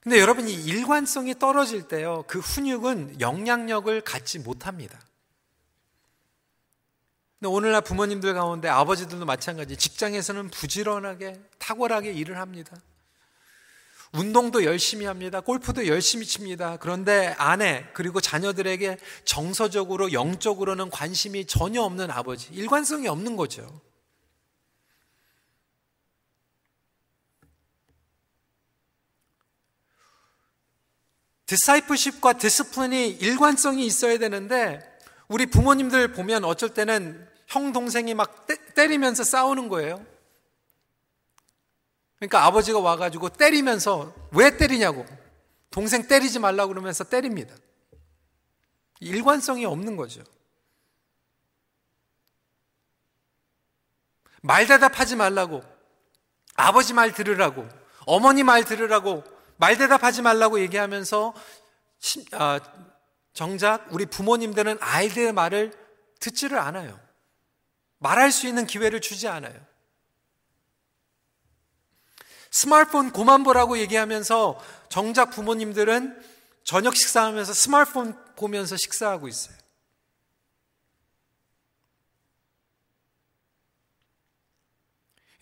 근데 0.00 0.18
여러분 0.18 0.48
이 0.48 0.52
일관성이 0.52 1.38
떨어질 1.38 1.86
때요. 1.86 2.24
그 2.26 2.40
훈육은 2.40 3.20
영향력을 3.20 4.00
갖지 4.00 4.40
못합니다. 4.40 5.00
근데 7.38 7.48
오늘날 7.52 7.82
부모님들 7.82 8.34
가운데 8.34 8.68
아버지들도 8.68 9.24
마찬가지 9.24 9.76
직장에서는 9.76 10.50
부지런하게 10.50 11.40
탁월하게 11.58 12.12
일을 12.12 12.38
합니다. 12.38 12.76
운동도 14.12 14.64
열심히 14.64 15.06
합니다. 15.06 15.40
골프도 15.40 15.86
열심히 15.86 16.26
칩니다. 16.26 16.76
그런데 16.78 17.34
아내 17.38 17.86
그리고 17.94 18.20
자녀들에게 18.20 18.98
정서적으로 19.24 20.12
영적으로는 20.12 20.90
관심이 20.90 21.46
전혀 21.46 21.82
없는 21.82 22.10
아버지, 22.10 22.52
일관성이 22.52 23.08
없는 23.08 23.36
거죠. 23.36 23.80
discipleship과 31.46 32.34
discipline이 32.34 33.08
일관성이 33.08 33.84
있어야 33.86 34.18
되는데 34.18 34.80
우리 35.28 35.46
부모님들 35.46 36.12
보면 36.12 36.44
어쩔 36.44 36.70
때는 36.70 37.26
형 37.46 37.72
동생이 37.72 38.14
막 38.14 38.46
때리면서 38.46 39.24
싸우는 39.24 39.68
거예요. 39.68 40.11
그러니까 42.22 42.44
아버지가 42.44 42.78
와가지고 42.78 43.30
때리면서 43.30 44.14
왜 44.30 44.56
때리냐고 44.56 45.04
동생 45.72 46.06
때리지 46.06 46.38
말라 46.38 46.68
그러면서 46.68 47.02
때립니다. 47.02 47.52
일관성이 49.00 49.64
없는 49.64 49.96
거죠. 49.96 50.22
말 54.40 54.68
대답하지 54.68 55.16
말라고 55.16 55.64
아버지 56.54 56.94
말 56.94 57.12
들으라고 57.12 57.68
어머니 58.06 58.44
말 58.44 58.62
들으라고 58.62 59.24
말 59.56 59.76
대답하지 59.76 60.22
말라고 60.22 60.60
얘기하면서 60.60 61.34
아, 62.34 62.60
정작 63.32 63.88
우리 63.90 64.06
부모님들은 64.06 64.78
아이들의 64.80 65.32
말을 65.32 65.72
듣지를 66.20 66.56
않아요. 66.60 67.00
말할 67.98 68.30
수 68.30 68.46
있는 68.46 68.64
기회를 68.64 69.00
주지 69.00 69.26
않아요. 69.26 69.71
스마트폰 72.52 73.12
고만 73.12 73.42
보라고 73.44 73.78
얘기하면서 73.78 74.60
정작 74.90 75.30
부모님들은 75.30 76.22
저녁 76.64 76.94
식사하면서 76.94 77.54
스마트폰 77.54 78.14
보면서 78.36 78.76
식사하고 78.76 79.26
있어요. 79.26 79.56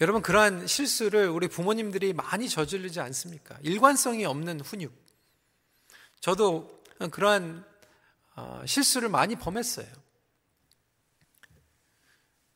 여러분, 0.01 0.23
그러한 0.23 0.67
실수를 0.67 1.29
우리 1.29 1.49
부모님들이 1.49 2.15
많이 2.15 2.49
저지르지 2.49 3.01
않습니까? 3.01 3.59
일관성이 3.63 4.25
없는 4.25 4.61
훈육. 4.61 4.95
저도 6.21 6.83
그러한 7.11 7.65
어, 8.37 8.63
실수를 8.65 9.09
많이 9.09 9.35
범했어요. 9.35 9.87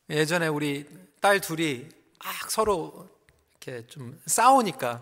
예전에 0.09 0.47
우리 0.47 0.87
딸 1.19 1.41
둘이 1.41 1.87
막 2.23 2.49
서로 2.49 3.14
이렇게 3.65 3.87
좀 3.87 4.19
싸우니까 4.27 5.01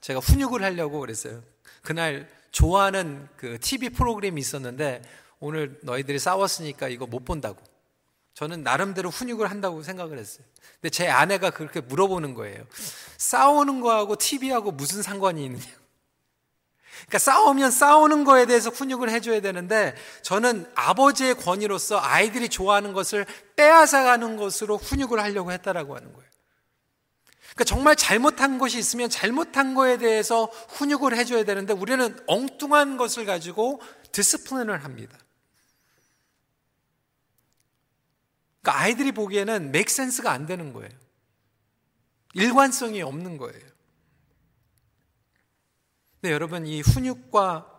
제가 0.00 0.20
훈육을 0.20 0.62
하려고 0.62 1.00
그랬어요. 1.00 1.42
그날 1.82 2.28
좋아하는 2.52 3.28
그 3.36 3.58
TV 3.60 3.90
프로그램이 3.90 4.40
있었는데 4.40 5.02
오늘 5.40 5.78
너희들이 5.82 6.18
싸웠으니까 6.18 6.88
이거 6.88 7.06
못 7.06 7.24
본다고. 7.24 7.58
저는 8.34 8.62
나름대로 8.62 9.10
훈육을 9.10 9.50
한다고 9.50 9.82
생각을 9.82 10.18
했어요. 10.18 10.44
근데 10.74 10.90
제 10.90 11.08
아내가 11.08 11.50
그렇게 11.50 11.80
물어보는 11.80 12.34
거예요. 12.34 12.64
싸우는 13.18 13.80
거하고 13.80 14.16
TV하고 14.16 14.72
무슨 14.72 15.02
상관이 15.02 15.44
있느냐. 15.46 15.64
그러니까 17.06 17.18
싸우면 17.18 17.70
싸우는 17.70 18.24
거에 18.24 18.46
대해서 18.46 18.70
훈육을 18.70 19.10
해줘야 19.10 19.40
되는데 19.40 19.94
저는 20.22 20.70
아버지의 20.74 21.34
권위로서 21.34 21.98
아이들이 22.00 22.48
좋아하는 22.48 22.92
것을 22.92 23.26
빼앗아가는 23.56 24.36
것으로 24.36 24.76
훈육을 24.78 25.20
하려고 25.20 25.52
했다라고 25.52 25.96
하는 25.96 26.12
거예요. 26.12 26.25
그러니까 27.56 27.64
정말 27.64 27.96
잘못한 27.96 28.58
것이 28.58 28.78
있으면 28.78 29.08
잘못한 29.08 29.74
거에 29.74 29.96
대해서 29.96 30.44
훈육을 30.44 31.16
해줘야 31.16 31.42
되는데 31.44 31.72
우리는 31.72 32.14
엉뚱한 32.26 32.98
것을 32.98 33.24
가지고 33.24 33.80
디스플린을 34.12 34.84
합니다. 34.84 35.18
그러니까 38.60 38.82
아이들이 38.82 39.12
보기에는 39.12 39.72
맥 39.72 39.88
센스가 39.88 40.30
안 40.30 40.44
되는 40.44 40.74
거예요. 40.74 40.90
일관성이 42.34 43.00
없는 43.00 43.38
거예요. 43.38 43.66
근데 46.20 46.34
여러분 46.34 46.66
이 46.66 46.82
훈육과 46.82 47.72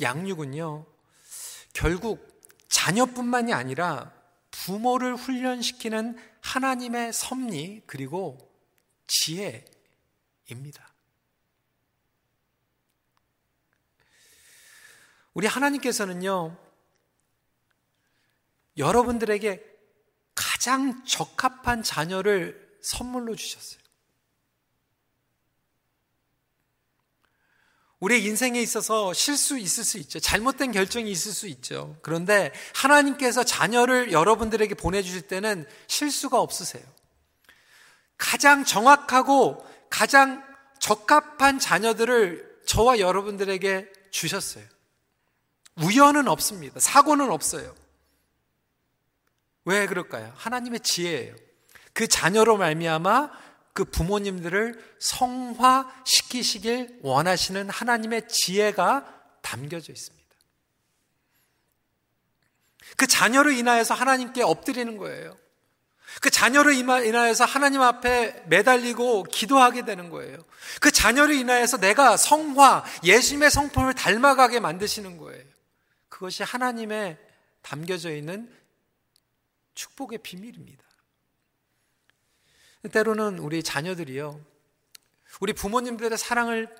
양육은요. 0.00 0.86
결국 1.72 2.42
자녀뿐만이 2.68 3.52
아니라 3.52 4.12
부모를 4.50 5.14
훈련시키는 5.14 6.31
하나님의 6.52 7.14
섭리 7.14 7.82
그리고 7.86 8.36
지혜입니다. 9.06 10.92
우리 15.32 15.46
하나님께서는요, 15.46 16.58
여러분들에게 18.76 19.64
가장 20.34 21.02
적합한 21.06 21.82
자녀를 21.82 22.78
선물로 22.82 23.34
주셨어요. 23.34 23.81
우리의 28.02 28.24
인생에 28.24 28.60
있어서 28.60 29.12
실수 29.12 29.56
있을 29.56 29.84
수 29.84 29.96
있죠. 29.98 30.18
잘못된 30.18 30.72
결정이 30.72 31.08
있을 31.08 31.30
수 31.30 31.46
있죠. 31.46 31.96
그런데 32.02 32.52
하나님께서 32.74 33.44
자녀를 33.44 34.10
여러분들에게 34.10 34.74
보내주실 34.74 35.28
때는 35.28 35.66
실수가 35.86 36.40
없으세요. 36.40 36.82
가장 38.18 38.64
정확하고 38.64 39.64
가장 39.88 40.44
적합한 40.80 41.60
자녀들을 41.60 42.62
저와 42.66 42.98
여러분들에게 42.98 43.88
주셨어요. 44.10 44.64
우연은 45.76 46.26
없습니다. 46.26 46.80
사고는 46.80 47.30
없어요. 47.30 47.72
왜 49.64 49.86
그럴까요? 49.86 50.32
하나님의 50.34 50.80
지혜예요. 50.80 51.36
그 51.92 52.08
자녀로 52.08 52.56
말미암아 52.56 53.30
그 53.72 53.84
부모님들을 53.84 54.96
성화시키시길 54.98 57.00
원하시는 57.02 57.70
하나님의 57.70 58.28
지혜가 58.28 59.22
담겨져 59.40 59.92
있습니다. 59.92 60.22
그 62.96 63.06
자녀로 63.06 63.50
인하여서 63.50 63.94
하나님께 63.94 64.42
엎드리는 64.42 64.96
거예요. 64.98 65.36
그 66.20 66.28
자녀로 66.28 66.72
인하여서 66.72 67.46
하나님 67.46 67.80
앞에 67.80 68.44
매달리고 68.46 69.24
기도하게 69.24 69.84
되는 69.84 70.10
거예요. 70.10 70.36
그 70.80 70.90
자녀로 70.90 71.32
인하여서 71.32 71.78
내가 71.78 72.18
성화, 72.18 72.84
예수님의 73.02 73.50
성품을 73.50 73.94
닮아가게 73.94 74.60
만드시는 74.60 75.16
거예요. 75.16 75.44
그것이 76.10 76.42
하나님의 76.42 77.16
담겨져 77.62 78.14
있는 78.14 78.52
축복의 79.74 80.18
비밀입니다. 80.18 80.84
때로는 82.90 83.38
우리 83.38 83.62
자녀들이요. 83.62 84.40
우리 85.40 85.52
부모님들의 85.52 86.18
사랑을 86.18 86.74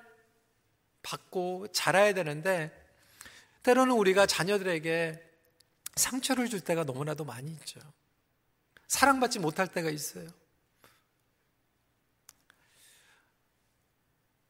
받고 1.01 1.67
자라야 1.71 2.13
되는데 2.13 2.71
때로는 3.63 3.95
우리가 3.95 4.25
자녀들에게 4.25 5.21
상처를 5.95 6.49
줄 6.49 6.59
때가 6.59 6.83
너무나도 6.83 7.23
많이 7.23 7.51
있죠. 7.51 7.79
사랑받지 8.87 9.39
못할 9.39 9.67
때가 9.67 9.89
있어요. 9.89 10.27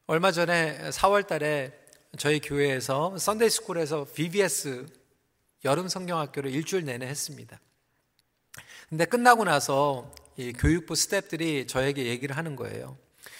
얼마 0.06 0.32
전에 0.32 0.90
4월 0.90 1.26
달에 1.26 1.72
저희 2.18 2.40
교회에서 2.40 3.16
Sunday 3.16 3.48
school에서 3.50 4.04
VBS 4.04 4.86
여름 5.64 5.88
성경학교를 5.88 6.50
일주일 6.50 6.84
내내 6.84 7.06
했습니다. 7.06 7.58
근데 8.88 9.06
끝나고 9.06 9.44
나서 9.44 10.14
이 10.36 10.52
교육부 10.52 10.94
스탭들이 10.94 11.68
저에게 11.68 12.06
얘기를 12.06 12.36
하는 12.36 12.56
거예요. 12.56 12.96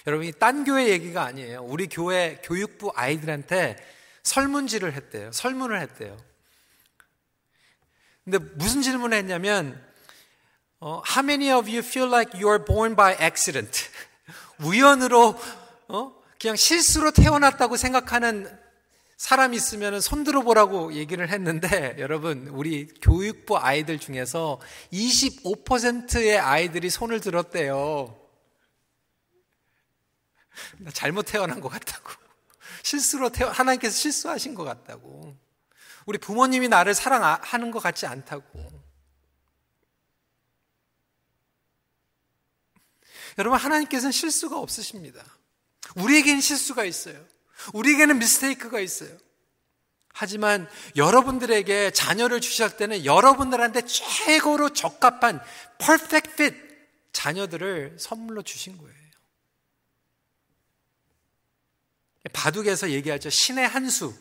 여러분, 0.07 0.27
이 0.27 0.33
딴 0.33 0.65
교회 0.65 0.89
얘기가 0.89 1.25
아니에요. 1.25 1.63
우리 1.65 1.89
교회 1.89 2.41
교육부 2.45 2.93
아이들한테 2.95 3.77
설문지를 4.23 4.93
했대요. 4.93 5.33
설문을 5.33 5.81
했대요. 5.81 6.17
근데 8.25 8.39
무슨 8.39 8.81
질문을 8.83 9.19
했냐면, 9.19 9.83
어, 10.81 11.03
How 11.09 11.23
many 11.25 11.51
of 11.53 11.69
you 11.69 11.79
feel 11.79 12.09
like 12.09 12.39
you 12.41 12.49
are 12.51 12.65
born 12.65 12.95
by 12.97 13.15
accident? 13.21 13.89
우연으로, 14.63 15.39
어? 15.89 16.23
그냥 16.41 16.57
실수로 16.57 17.11
태어났다고 17.11 17.77
생각하는 17.77 18.47
사람 19.25 19.55
있으면 19.55 20.03
손들어 20.03 20.43
보라고 20.43 20.93
얘기를 20.93 21.31
했는데 21.31 21.97
여러분 21.99 22.47
우리 22.49 22.87
교육부 23.01 23.57
아이들 23.57 23.99
중에서 23.99 24.61
25%의 24.93 26.39
아이들이 26.39 26.91
손을 26.91 27.21
들었대요. 27.21 28.21
잘못 30.93 31.23
태어난 31.23 31.63
것 31.63 31.71
같다고. 31.71 32.11
실수로 32.85 33.31
태어 33.31 33.49
하나님께서 33.49 33.97
실수하신 33.97 34.55
것 34.55 34.65
같다고. 34.65 35.35
우리 36.05 36.19
부모님이 36.19 36.69
나를 36.69 36.93
사랑하는 36.93 37.71
것 37.71 37.83
같지 37.83 38.05
않다고. 38.05 38.45
여러분 43.39 43.59
하나님께서는 43.59 44.13
실수가 44.13 44.59
없으십니다. 44.59 45.25
우리에겐 45.97 46.43
실수가 46.43 46.85
있어요. 46.85 47.34
우리에게는 47.73 48.19
미스테이크가 48.19 48.81
있어요. 48.81 49.17
하지만 50.13 50.69
여러분들에게 50.95 51.91
자녀를 51.91 52.41
주실 52.41 52.77
때는 52.77 53.05
여러분들한테 53.05 53.83
최고로 53.83 54.71
적합한 54.71 55.41
퍼펙트 55.79 56.37
핏 56.37 56.55
자녀들을 57.13 57.97
선물로 57.99 58.43
주신 58.43 58.79
거예요. 58.79 58.95
바둑에서 62.33 62.91
얘기하죠. 62.91 63.31
신의 63.31 63.67
한 63.67 63.91
수. 63.91 64.15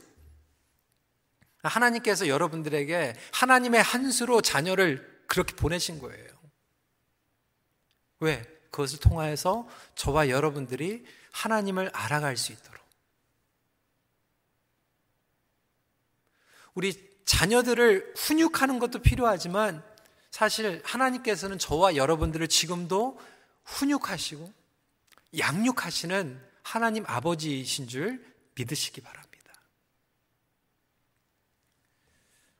하나님께서 1.61 2.27
여러분들에게 2.27 3.15
하나님의 3.31 3.81
한 3.81 4.11
수로 4.11 4.41
자녀를 4.41 5.23
그렇게 5.27 5.55
보내신 5.55 5.99
거예요. 5.99 6.27
왜? 8.19 8.41
그것을 8.71 8.99
통하여서 8.99 9.67
저와 9.95 10.29
여러분들이 10.29 11.05
하나님을 11.31 11.91
알아갈 11.93 12.35
수 12.35 12.51
있도록. 12.51 12.72
우리 16.73 17.13
자녀들을 17.25 18.13
훈육하는 18.17 18.79
것도 18.79 18.99
필요하지만 18.99 19.83
사실 20.31 20.81
하나님께서는 20.83 21.59
저와 21.59 21.95
여러분들을 21.95 22.47
지금도 22.47 23.19
훈육하시고 23.65 24.51
양육하시는 25.37 26.41
하나님 26.63 27.03
아버지이신 27.07 27.87
줄 27.87 28.25
믿으시기 28.55 29.01
바랍니다. 29.01 29.53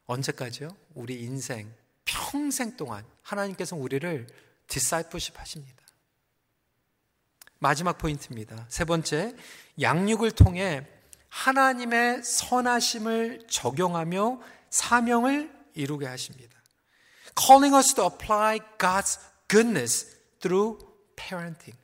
언제까지요? 0.06 0.76
우리 0.94 1.22
인생 1.22 1.74
평생 2.06 2.78
동안 2.78 3.06
하나님께서 3.22 3.76
우리를 3.76 4.28
디사이플십 4.68 5.40
하십니다. 5.40 5.84
마지막 7.60 7.98
포인트입니다. 7.98 8.66
세 8.70 8.84
번째, 8.84 9.36
양육을 9.80 10.32
통해 10.32 10.86
하나님의 11.34 12.22
선하심을 12.24 13.48
적용하며 13.50 14.40
사명을 14.70 15.52
이루게 15.74 16.06
하십니다. 16.06 16.54
Calling 17.38 17.76
us 17.76 17.96
to 17.96 18.06
apply 18.06 18.60
God's 18.78 19.20
goodness 19.48 20.08
through 20.40 20.78
parenting. 21.16 21.76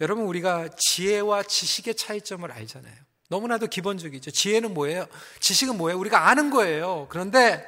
여러분, 0.00 0.24
우리가 0.26 0.68
지혜와 0.76 1.42
지식의 1.42 1.96
차이점을 1.96 2.50
알잖아요. 2.50 2.94
너무나도 3.28 3.66
기본적이죠. 3.66 4.30
지혜는 4.30 4.72
뭐예요? 4.72 5.06
지식은 5.40 5.76
뭐예요? 5.76 5.98
우리가 5.98 6.28
아는 6.28 6.50
거예요. 6.50 7.08
그런데 7.10 7.66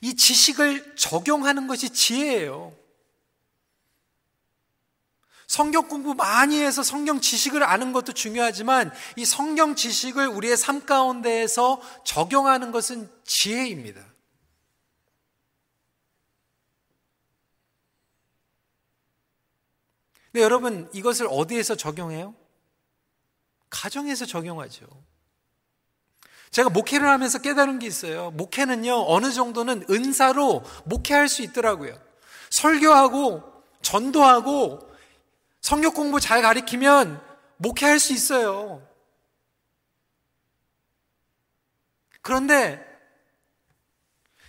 이 0.00 0.16
지식을 0.16 0.96
적용하는 0.96 1.66
것이 1.66 1.90
지혜예요. 1.90 2.74
성경 5.52 5.86
공부 5.86 6.14
많이 6.14 6.58
해서 6.62 6.82
성경 6.82 7.20
지식을 7.20 7.62
아는 7.62 7.92
것도 7.92 8.12
중요하지만 8.14 8.90
이 9.16 9.26
성경 9.26 9.76
지식을 9.76 10.26
우리의 10.28 10.56
삶 10.56 10.86
가운데에서 10.86 11.78
적용하는 12.04 12.72
것은 12.72 13.10
지혜입니다. 13.24 14.00
근데 20.32 20.42
여러분, 20.42 20.88
이것을 20.94 21.28
어디에서 21.28 21.74
적용해요? 21.74 22.34
가정에서 23.68 24.24
적용하죠. 24.24 24.86
제가 26.50 26.70
목회를 26.70 27.06
하면서 27.06 27.38
깨달은 27.42 27.78
게 27.78 27.86
있어요. 27.86 28.30
목회는요, 28.30 29.04
어느 29.06 29.30
정도는 29.30 29.84
은사로 29.90 30.64
목회할 30.86 31.28
수 31.28 31.42
있더라고요. 31.42 32.00
설교하고, 32.52 33.42
전도하고, 33.82 34.91
성역 35.62 35.94
공부 35.94 36.20
잘 36.20 36.42
가리키면 36.42 37.22
목회할 37.56 37.98
수 37.98 38.12
있어요. 38.12 38.86
그런데 42.20 42.84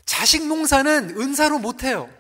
자식 0.06 0.46
농사는 0.48 1.16
은사로 1.20 1.60
못해요. 1.60 2.12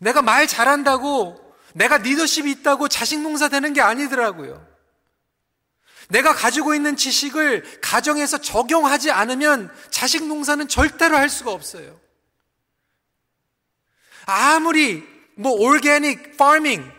내가 0.00 0.22
말 0.22 0.46
잘한다고, 0.46 1.54
내가 1.74 1.98
리더십이 1.98 2.50
있다고 2.50 2.88
자식 2.88 3.20
농사 3.20 3.48
되는 3.48 3.72
게 3.72 3.80
아니더라고요. 3.80 4.66
내가 6.08 6.34
가지고 6.34 6.74
있는 6.74 6.96
지식을 6.96 7.80
가정에서 7.80 8.38
적용하지 8.38 9.12
않으면 9.12 9.72
자식 9.90 10.26
농사는 10.26 10.66
절대로 10.66 11.16
할 11.16 11.28
수가 11.28 11.52
없어요. 11.52 12.09
아무리 14.26 15.02
뭐 15.34 15.52
올게닉 15.52 16.36
파밍 16.36 16.90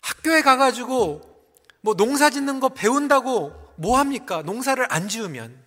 학교에 0.00 0.42
가가지고 0.42 1.22
뭐 1.80 1.94
농사 1.94 2.30
짓는 2.30 2.60
거 2.60 2.70
배운다고 2.70 3.52
뭐 3.76 3.98
합니까? 3.98 4.42
농사를 4.42 4.86
안 4.90 5.08
지으면 5.08 5.62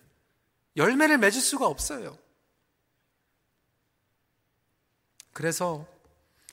열매를 0.76 1.18
맺을 1.18 1.40
수가 1.40 1.66
없어요. 1.66 2.16
그래서 5.32 5.86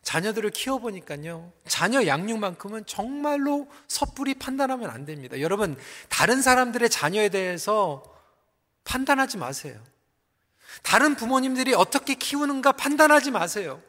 자녀들을 0.04 0.52
키워보니까요. 0.52 1.52
자녀 1.68 2.06
양육만큼은 2.06 2.86
정말로 2.86 3.68
섣불리 3.88 4.36
판단하면 4.36 4.92
안 4.92 5.06
됩니다. 5.06 5.40
여러분, 5.42 5.76
다른 6.10 6.44
사람들의 6.44 6.92
자녀에 6.92 7.30
대해서 7.30 8.04
판단하지 8.84 9.38
마세요. 9.38 9.82
다른 10.84 11.16
부모님들이 11.16 11.74
어떻게 11.74 12.16
키우는가 12.16 12.74
판단하지 12.74 13.32
마세요. 13.32 13.82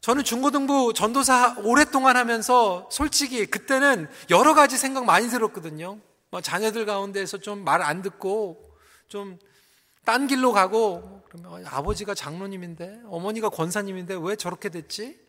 저는 0.00 0.24
중고등부 0.24 0.94
전도사 0.94 1.56
오랫동안 1.64 2.16
하면서 2.16 2.88
솔직히 2.90 3.46
그때는 3.46 4.08
여러 4.30 4.54
가지 4.54 4.78
생각 4.78 5.04
많이 5.04 5.28
들었거든요. 5.28 5.98
뭐 6.30 6.40
자녀들 6.40 6.86
가운데서 6.86 7.38
좀 7.38 7.64
말 7.64 7.82
안 7.82 8.02
듣고 8.02 8.76
좀 9.08 9.38
딴 10.08 10.26
길로 10.26 10.52
가고 10.54 11.22
그러면 11.28 11.66
아버지가 11.66 12.14
장로님인데 12.14 13.02
어머니가 13.08 13.50
권사님인데 13.50 14.16
왜 14.22 14.36
저렇게 14.36 14.70
됐지? 14.70 15.20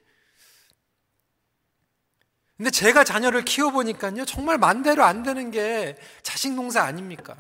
근데 2.56 2.72
제가 2.72 3.04
자녀를 3.04 3.44
키워보니까요 3.44 4.24
정말 4.24 4.58
만대로 4.58 5.04
안 5.04 5.22
되는 5.24 5.52
게 5.52 5.98
자식 6.24 6.54
농사 6.54 6.82
아닙니까? 6.84 7.36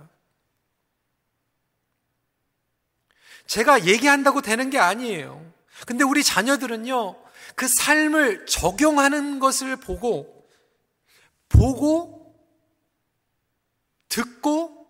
제가 3.50 3.88
얘기한다고 3.88 4.44
되는 4.44 4.70
게 4.70 4.78
아니에요. 4.78 5.44
근데 5.88 6.04
우리 6.04 6.24
자녀들은요, 6.24 7.20
그 7.56 7.68
삶을 7.68 8.46
적용하는 8.46 9.40
것을 9.40 9.76
보고, 9.76 10.48
보고, 11.50 12.36
듣고, 14.08 14.88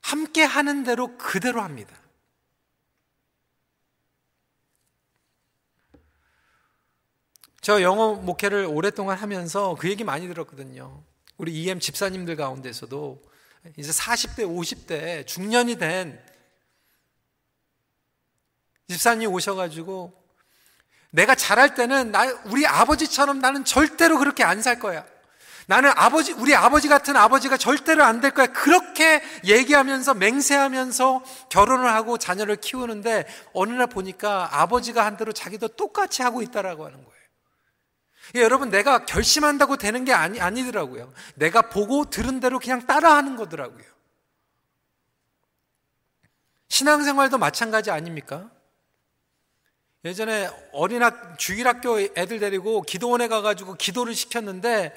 함께 0.00 0.44
하는 0.44 0.82
대로 0.82 1.18
그대로 1.18 1.60
합니다. 1.60 1.94
저 7.60 7.82
영어 7.82 8.14
목회를 8.14 8.64
오랫동안 8.64 9.18
하면서 9.18 9.74
그 9.78 9.90
얘기 9.90 10.04
많이 10.04 10.26
들었거든요. 10.26 11.02
우리 11.36 11.52
EM 11.52 11.80
집사님들 11.80 12.36
가운데서도 12.36 13.33
이제 13.76 13.90
40대, 13.90 14.40
50대 14.40 15.26
중년이 15.26 15.76
된 15.76 16.22
집사님 18.88 19.32
오셔가지고 19.32 20.12
내가 21.10 21.34
잘할 21.34 21.74
때는 21.74 22.10
나, 22.12 22.24
우리 22.44 22.66
아버지처럼 22.66 23.38
나는 23.38 23.64
절대로 23.64 24.18
그렇게 24.18 24.42
안 24.44 24.60
살 24.60 24.78
거야. 24.78 25.06
나는 25.66 25.90
아버지, 25.96 26.32
우리 26.32 26.54
아버지 26.54 26.88
같은 26.88 27.16
아버지가 27.16 27.56
절대로 27.56 28.04
안 28.04 28.20
될 28.20 28.32
거야. 28.32 28.46
그렇게 28.48 29.22
얘기하면서 29.44 30.12
맹세하면서 30.14 31.24
결혼을 31.48 31.90
하고 31.90 32.18
자녀를 32.18 32.56
키우는데 32.56 33.26
어느 33.54 33.72
날 33.72 33.86
보니까 33.86 34.48
아버지가 34.60 35.06
한 35.06 35.16
대로 35.16 35.32
자기도 35.32 35.68
똑같이 35.68 36.20
하고 36.22 36.42
있다라고 36.42 36.84
하는. 36.84 36.98
예, 36.98 37.13
여러분, 38.34 38.70
내가 38.70 39.04
결심한다고 39.04 39.76
되는 39.76 40.04
게 40.04 40.12
아니, 40.12 40.40
아니더라고요. 40.40 41.12
내가 41.34 41.62
보고 41.62 42.08
들은 42.08 42.40
대로 42.40 42.58
그냥 42.58 42.86
따라하는 42.86 43.36
거더라고요. 43.36 43.84
신앙생활도 46.68 47.38
마찬가지 47.38 47.90
아닙니까? 47.90 48.50
예전에 50.04 50.50
어린학, 50.72 51.38
주일학교 51.38 52.00
애들 52.00 52.38
데리고 52.38 52.82
기도원에 52.82 53.28
가가지고 53.28 53.74
기도를 53.74 54.14
시켰는데 54.14 54.94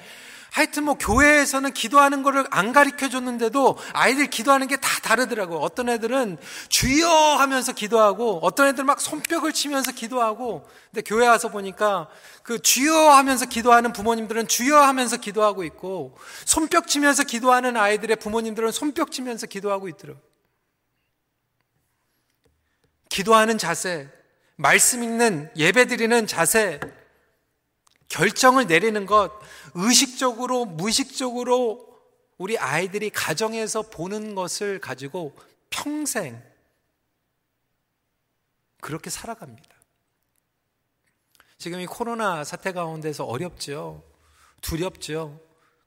하여튼 0.51 0.85
뭐 0.85 0.95
교회에서는 0.95 1.73
기도하는 1.73 2.23
거를 2.23 2.45
안 2.49 2.73
가르쳐 2.73 3.09
줬는데도 3.09 3.77
아이들 3.93 4.27
기도하는 4.27 4.67
게 4.67 4.77
다 4.77 4.99
다르더라고요. 5.01 5.59
어떤 5.59 5.89
애들은 5.89 6.37
주여 6.69 7.07
하면서 7.09 7.73
기도하고 7.73 8.39
어떤 8.41 8.67
애들 8.67 8.83
막 8.83 9.01
손뼉을 9.01 9.53
치면서 9.53 9.91
기도하고 9.91 10.67
근데 10.91 11.01
교회 11.01 11.27
와서 11.27 11.49
보니까 11.49 12.07
그 12.43 12.59
주여 12.59 12.93
하면서 13.11 13.45
기도하는 13.45 13.93
부모님들은 13.93 14.47
주여 14.47 14.77
하면서 14.77 15.17
기도하고 15.17 15.63
있고 15.65 16.17
손뼉 16.45 16.87
치면서 16.87 17.23
기도하는 17.23 17.75
아이들의 17.77 18.15
부모님들은 18.17 18.71
손뼉 18.71 19.11
치면서 19.11 19.47
기도하고 19.47 19.87
있더라고요. 19.89 20.21
기도하는 23.09 23.57
자세, 23.57 24.09
말씀 24.55 25.03
읽는 25.03 25.51
예배 25.55 25.85
드리는 25.85 26.27
자세, 26.27 26.79
결정을 28.09 28.67
내리는 28.67 29.05
것, 29.05 29.31
의식적으로, 29.79 30.65
무의식적으로 30.65 31.87
우리 32.39 32.57
아이들이 32.57 33.11
가정에서 33.11 33.83
보는 33.83 34.33
것을 34.33 34.79
가지고 34.79 35.35
평생 35.69 36.41
그렇게 38.81 39.11
살아갑니다. 39.11 39.69
지금 41.59 41.79
이 41.79 41.85
코로나 41.85 42.43
사태 42.43 42.71
가운데서 42.71 43.25
어렵죠. 43.25 44.03
두렵죠. 44.61 45.39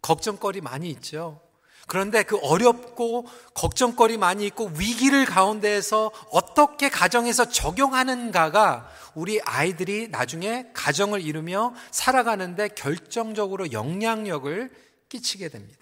걱정거리 0.03 0.61
많이 0.61 0.89
있죠. 0.91 1.41
그런데 1.89 2.23
그 2.23 2.39
어렵고 2.39 3.27
걱정거리 3.55 4.17
많이 4.17 4.47
있고 4.47 4.71
위기를 4.77 5.25
가운데에서 5.25 6.13
어떻게 6.31 6.89
가정에서 6.89 7.49
적용하는가가 7.49 8.89
우리 9.15 9.41
아이들이 9.43 10.09
나중에 10.09 10.71
가정을 10.73 11.21
이루며 11.23 11.75
살아가는데 11.91 12.69
결정적으로 12.69 13.73
영향력을 13.73 14.71
끼치게 15.09 15.49
됩니다. 15.49 15.81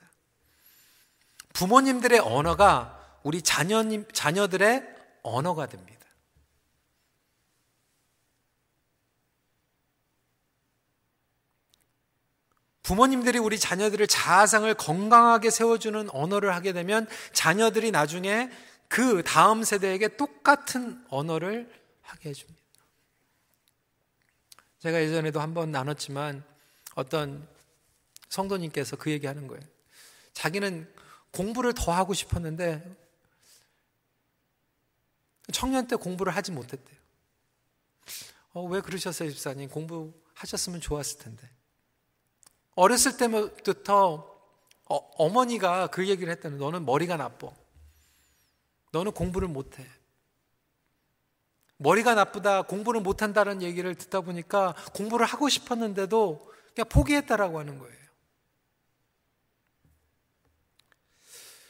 부모님들의 1.52 2.20
언어가 2.20 3.18
우리 3.22 3.42
자녀님, 3.42 4.06
자녀들의 4.12 4.82
언어가 5.22 5.66
됩니다. 5.66 5.98
부모님들이 12.88 13.38
우리 13.38 13.58
자녀들을 13.58 14.06
자아상을 14.06 14.72
건강하게 14.74 15.50
세워주는 15.50 16.08
언어를 16.10 16.54
하게 16.54 16.72
되면 16.72 17.06
자녀들이 17.34 17.90
나중에 17.90 18.50
그 18.88 19.22
다음 19.22 19.62
세대에게 19.62 20.16
똑같은 20.16 21.04
언어를 21.10 21.70
하게 22.00 22.30
해줍니다. 22.30 22.58
제가 24.80 25.02
예전에도 25.02 25.40
한번 25.40 25.72
나눴지만 25.72 26.44
어떤 26.94 27.48
성도님께서 28.28 28.96
그 28.96 29.10
얘기 29.10 29.26
하는 29.26 29.46
거예요. 29.46 29.62
자기는 30.32 30.92
공부를 31.32 31.74
더 31.74 31.92
하고 31.92 32.14
싶었는데 32.14 32.96
청년 35.52 35.86
때 35.86 35.96
공부를 35.96 36.34
하지 36.34 36.52
못했대요. 36.52 36.98
어, 38.52 38.64
왜 38.64 38.80
그러셨어요, 38.80 39.30
집사님? 39.30 39.68
공부하셨으면 39.68 40.80
좋았을 40.80 41.18
텐데. 41.18 41.48
어렸을 42.74 43.16
때부터 43.16 44.38
어머니가 44.84 45.28
그 45.28 46.08
얘기를 46.08 46.32
했다는 46.32 46.58
너는 46.58 46.84
머리가 46.84 47.16
나빠. 47.16 47.50
너는 48.92 49.12
공부를 49.12 49.48
못해. 49.48 49.86
머리가 51.78 52.14
나쁘다, 52.14 52.62
공부를 52.62 53.00
못한다는 53.00 53.62
얘기를 53.62 53.94
듣다 53.94 54.20
보니까 54.20 54.74
공부를 54.94 55.24
하고 55.26 55.48
싶었는데도 55.48 56.52
그냥 56.74 56.88
포기했다라고 56.88 57.58
하는 57.58 57.78
거예요. 57.78 57.96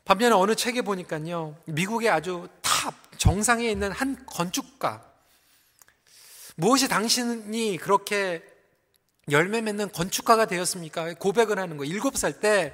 반면에 0.05 0.35
어느 0.35 0.55
책에 0.55 0.81
보니까요, 0.81 1.57
미국의 1.66 2.09
아주 2.09 2.49
top 2.62 2.94
정상에 3.18 3.68
있는 3.71 3.92
한 3.92 4.25
건축가. 4.25 5.05
무엇이 6.57 6.88
당신이 6.88 7.77
그렇게 7.77 8.42
열매 9.31 9.61
맺는 9.61 9.92
건축가가 9.92 10.47
되었습니까? 10.47 11.14
고백을 11.14 11.59
하는 11.59 11.77
거. 11.77 11.85
일곱 11.85 12.16
살 12.16 12.40
때 12.40 12.73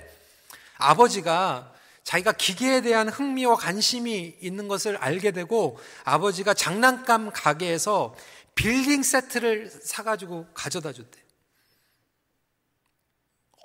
아버지가 0.77 1.74
자기가 2.05 2.33
기계에 2.33 2.83
대한 2.83 3.09
흥미와 3.09 3.57
관심이 3.57 4.37
있는 4.41 4.69
것을 4.69 4.97
알게 4.99 5.33
되고 5.33 5.79
아버지가 6.05 6.55
장난감 6.55 7.31
가게에서 7.33 8.15
빌딩 8.55 9.03
세트를 9.03 9.71
사가지고 9.71 10.47
가져다 10.55 10.93
줬대. 10.93 11.19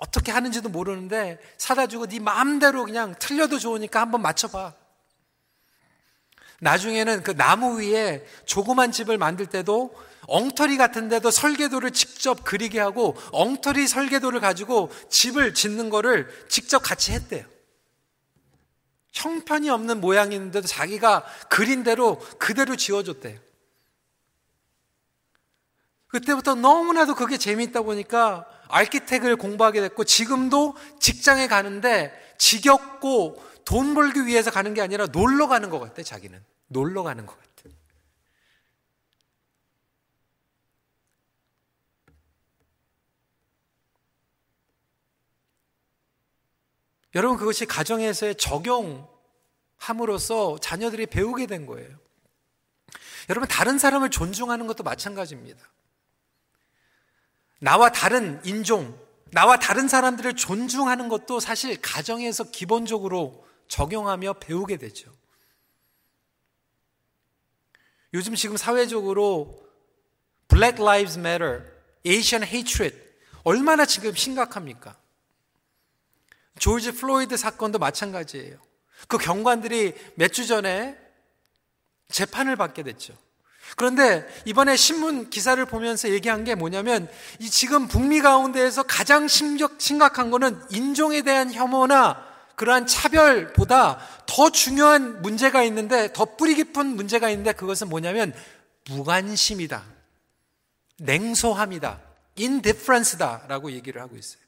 어떻게 0.00 0.32
하는지도 0.32 0.70
모르는데 0.70 1.38
사다 1.58 1.86
주고 1.86 2.06
네 2.06 2.18
마음대로 2.18 2.86
그냥 2.86 3.14
틀려도 3.18 3.58
좋으니까 3.58 4.00
한번 4.00 4.22
맞춰봐. 4.22 4.74
나중에는 6.60 7.22
그 7.22 7.36
나무 7.36 7.80
위에 7.80 8.26
조그만 8.46 8.90
집을 8.90 9.18
만들 9.18 9.46
때도 9.46 9.94
엉터리 10.26 10.78
같은데도 10.78 11.30
설계도를 11.30 11.90
직접 11.90 12.42
그리게 12.44 12.80
하고 12.80 13.16
엉터리 13.32 13.86
설계도를 13.86 14.40
가지고 14.40 14.90
집을 15.10 15.52
짓는 15.52 15.90
거를 15.90 16.28
직접 16.48 16.78
같이 16.78 17.12
했대요. 17.12 17.44
형편이 19.12 19.70
없는 19.70 20.00
모양이있는데도 20.00 20.66
자기가 20.66 21.24
그린 21.48 21.82
대로 21.82 22.18
그대로 22.38 22.76
지어줬대요. 22.76 23.38
그때부터 26.08 26.54
너무나도 26.56 27.14
그게 27.14 27.36
재미있다 27.36 27.82
보니까 27.82 28.46
아키텍을 28.68 29.36
공부하게 29.36 29.80
됐고 29.80 30.04
지금도 30.04 30.76
직장에 30.98 31.46
가는데 31.46 32.12
지겹고 32.38 33.42
돈 33.64 33.94
벌기 33.94 34.26
위해서 34.26 34.50
가는 34.50 34.74
게 34.74 34.80
아니라 34.80 35.06
놀러 35.06 35.46
가는 35.46 35.70
것 35.70 35.78
같아, 35.78 36.02
자기는. 36.02 36.42
놀러 36.68 37.02
가는 37.02 37.26
것 37.26 37.36
같아. 37.36 37.49
여러분, 47.14 47.38
그것이 47.38 47.66
가정에서의 47.66 48.36
적용함으로써 48.36 50.58
자녀들이 50.60 51.06
배우게 51.06 51.46
된 51.46 51.66
거예요. 51.66 51.98
여러분, 53.28 53.48
다른 53.48 53.78
사람을 53.78 54.10
존중하는 54.10 54.66
것도 54.66 54.82
마찬가지입니다. 54.82 55.60
나와 57.58 57.90
다른 57.90 58.40
인종, 58.44 58.98
나와 59.32 59.58
다른 59.58 59.86
사람들을 59.86 60.34
존중하는 60.34 61.08
것도 61.08 61.40
사실 61.40 61.80
가정에서 61.80 62.44
기본적으로 62.44 63.46
적용하며 63.68 64.34
배우게 64.34 64.78
되죠. 64.78 65.12
요즘 68.12 68.34
지금 68.34 68.56
사회적으로 68.56 69.62
Black 70.48 70.82
Lives 70.82 71.18
Matter, 71.18 71.64
Asian 72.04 72.42
Hatred 72.42 72.96
얼마나 73.44 73.86
지금 73.86 74.14
심각합니까? 74.14 74.96
조지 76.58 76.92
플로이드 76.92 77.36
사건도 77.36 77.78
마찬가지예요. 77.78 78.56
그 79.08 79.18
경관들이 79.18 79.94
몇 80.16 80.32
주 80.32 80.46
전에 80.46 80.96
재판을 82.08 82.56
받게 82.56 82.82
됐죠. 82.82 83.14
그런데 83.76 84.26
이번에 84.46 84.76
신문 84.76 85.30
기사를 85.30 85.64
보면서 85.64 86.10
얘기한 86.10 86.42
게 86.44 86.54
뭐냐면 86.56 87.08
이 87.38 87.48
지금 87.48 87.86
북미 87.86 88.20
가운데에서 88.20 88.82
가장 88.82 89.28
심각한 89.28 90.30
거는 90.30 90.60
인종에 90.70 91.22
대한 91.22 91.52
혐오나 91.52 92.26
그러한 92.56 92.86
차별보다 92.86 94.00
더 94.26 94.50
중요한 94.50 95.22
문제가 95.22 95.62
있는데 95.62 96.12
더 96.12 96.24
뿌리 96.24 96.56
깊은 96.56 96.84
문제가 96.84 97.30
있는데 97.30 97.52
그것은 97.52 97.88
뭐냐면 97.88 98.34
무관심이다. 98.88 99.84
냉소함이다. 100.98 102.00
indifference다라고 102.38 103.70
얘기를 103.72 104.02
하고 104.02 104.16
있어요. 104.16 104.39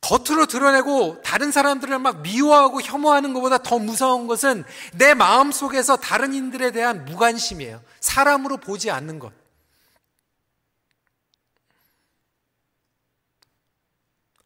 겉으로 0.00 0.46
드러내고 0.46 1.20
다른 1.22 1.50
사람들을 1.50 1.98
막 1.98 2.22
미워하고 2.22 2.80
혐오하는 2.80 3.32
것보다 3.34 3.58
더 3.58 3.78
무서운 3.78 4.26
것은 4.26 4.64
내 4.94 5.14
마음 5.14 5.50
속에서 5.52 5.96
다른 5.96 6.32
이들에 6.32 6.70
대한 6.70 7.04
무관심이에요. 7.04 7.82
사람으로 8.00 8.58
보지 8.58 8.90
않는 8.90 9.18
것. 9.18 9.32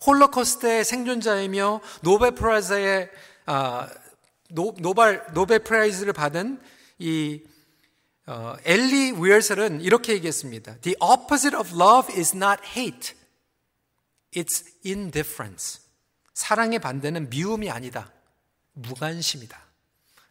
홀로코스트의 0.04 0.84
생존자이며 0.84 1.80
Nobel 2.02 2.34
Prize의 2.34 3.10
아, 3.46 3.88
노, 4.48 4.74
노벨 4.78 5.24
Nobel 5.32 5.60
Prize를 5.60 6.12
받은 6.12 6.60
이 6.98 7.42
어, 8.26 8.54
엘리 8.64 9.12
위젤은 9.12 9.80
이렇게 9.80 10.12
얘기했습니다. 10.14 10.78
The 10.80 10.96
opposite 11.00 11.58
of 11.58 11.70
love 11.74 12.12
is 12.14 12.36
not 12.36 12.60
hate. 12.64 13.14
It's 14.34 14.71
indifference. 14.84 15.80
사랑의 16.34 16.78
반대는 16.78 17.30
미움이 17.30 17.70
아니다. 17.70 18.12
무관심이다. 18.72 19.60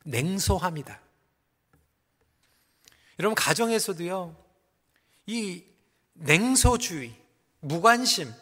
냉소함이다. 0.03 0.99
여러분, 3.19 3.35
가정에서도요, 3.35 4.35
이 5.27 5.63
냉소주의, 6.13 7.15
무관심, 7.59 8.33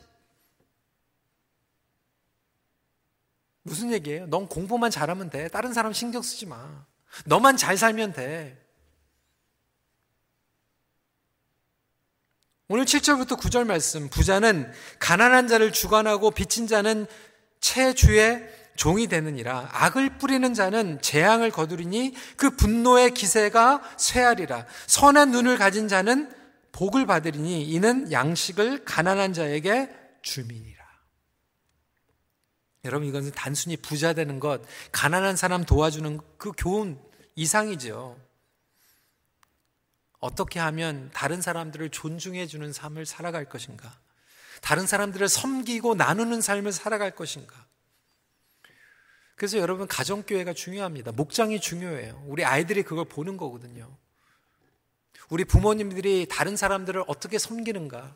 무슨 3.63 3.91
얘기예요? 3.91 4.25
넌 4.27 4.47
공부만 4.47 4.89
잘하면 4.89 5.29
돼. 5.29 5.47
다른 5.49 5.73
사람 5.73 5.93
신경 5.93 6.21
쓰지 6.21 6.45
마. 6.45 6.85
너만 7.25 7.57
잘 7.57 7.77
살면 7.77 8.13
돼. 8.13 8.68
오늘 12.71 12.85
7절부터 12.85 13.39
9절 13.39 13.65
말씀, 13.65 14.09
부자는 14.09 14.71
가난한 14.99 15.47
자를 15.47 15.73
주관하고 15.73 16.29
빚진 16.29 16.67
자는 16.67 17.07
체주의 17.59 18.47
종이 18.75 19.07
되느니라. 19.07 19.69
악을 19.73 20.19
뿌리는 20.19 20.53
자는 20.53 21.01
재앙을 21.01 21.49
거두리니 21.49 22.13
그 22.37 22.51
분노의 22.51 23.15
기세가 23.15 23.81
쇠하리라. 23.97 24.67
선한 24.85 25.31
눈을 25.31 25.57
가진 25.57 25.87
자는 25.87 26.31
복을 26.71 27.07
받으리니 27.07 27.63
이는 27.63 28.11
양식을 28.11 28.85
가난한 28.85 29.33
자에게 29.33 29.89
주민이라. 30.21 30.85
여러분 32.85 33.07
이것은 33.07 33.31
단순히 33.31 33.77
부자 33.77 34.13
되는 34.13 34.39
것, 34.39 34.61
가난한 34.91 35.37
사람 35.37 35.63
도와주는 35.63 36.19
그 36.37 36.51
교훈 36.55 36.99
이상이죠. 37.33 38.28
어떻게 40.19 40.59
하면 40.59 41.09
다른 41.13 41.41
사람들을 41.41 41.89
존중해 41.89 42.47
주는 42.47 42.71
삶을 42.71 43.05
살아갈 43.05 43.45
것인가? 43.45 43.97
다른 44.61 44.85
사람들을 44.85 45.27
섬기고 45.27 45.95
나누는 45.95 46.41
삶을 46.41 46.71
살아갈 46.71 47.15
것인가? 47.15 47.55
그래서 49.35 49.57
여러분 49.57 49.87
가정교회가 49.87 50.53
중요합니다. 50.53 51.13
목장이 51.13 51.61
중요해요. 51.61 52.21
우리 52.27 52.43
아이들이 52.43 52.83
그걸 52.83 53.05
보는 53.05 53.37
거거든요. 53.37 53.95
우리 55.29 55.45
부모님들이 55.45 56.27
다른 56.29 56.57
사람들을 56.57 57.05
어떻게 57.07 57.37
섬기는가? 57.37 58.15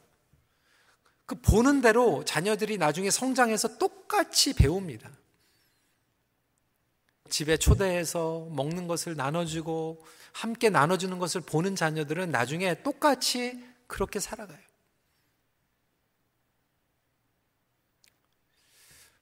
그 1.25 1.35
보는 1.35 1.81
대로 1.81 2.25
자녀들이 2.25 2.77
나중에 2.77 3.09
성장해서 3.09 3.77
똑같이 3.77 4.53
배웁니다. 4.53 5.09
집에 7.29 7.55
초대해서 7.55 8.47
먹는 8.51 8.87
것을 8.87 9.15
나눠주고 9.15 10.05
함께 10.33 10.69
나눠주는 10.69 11.17
것을 11.19 11.41
보는 11.41 11.75
자녀들은 11.75 12.31
나중에 12.31 12.81
똑같이 12.83 13.63
그렇게 13.87 14.19
살아가요. 14.19 14.59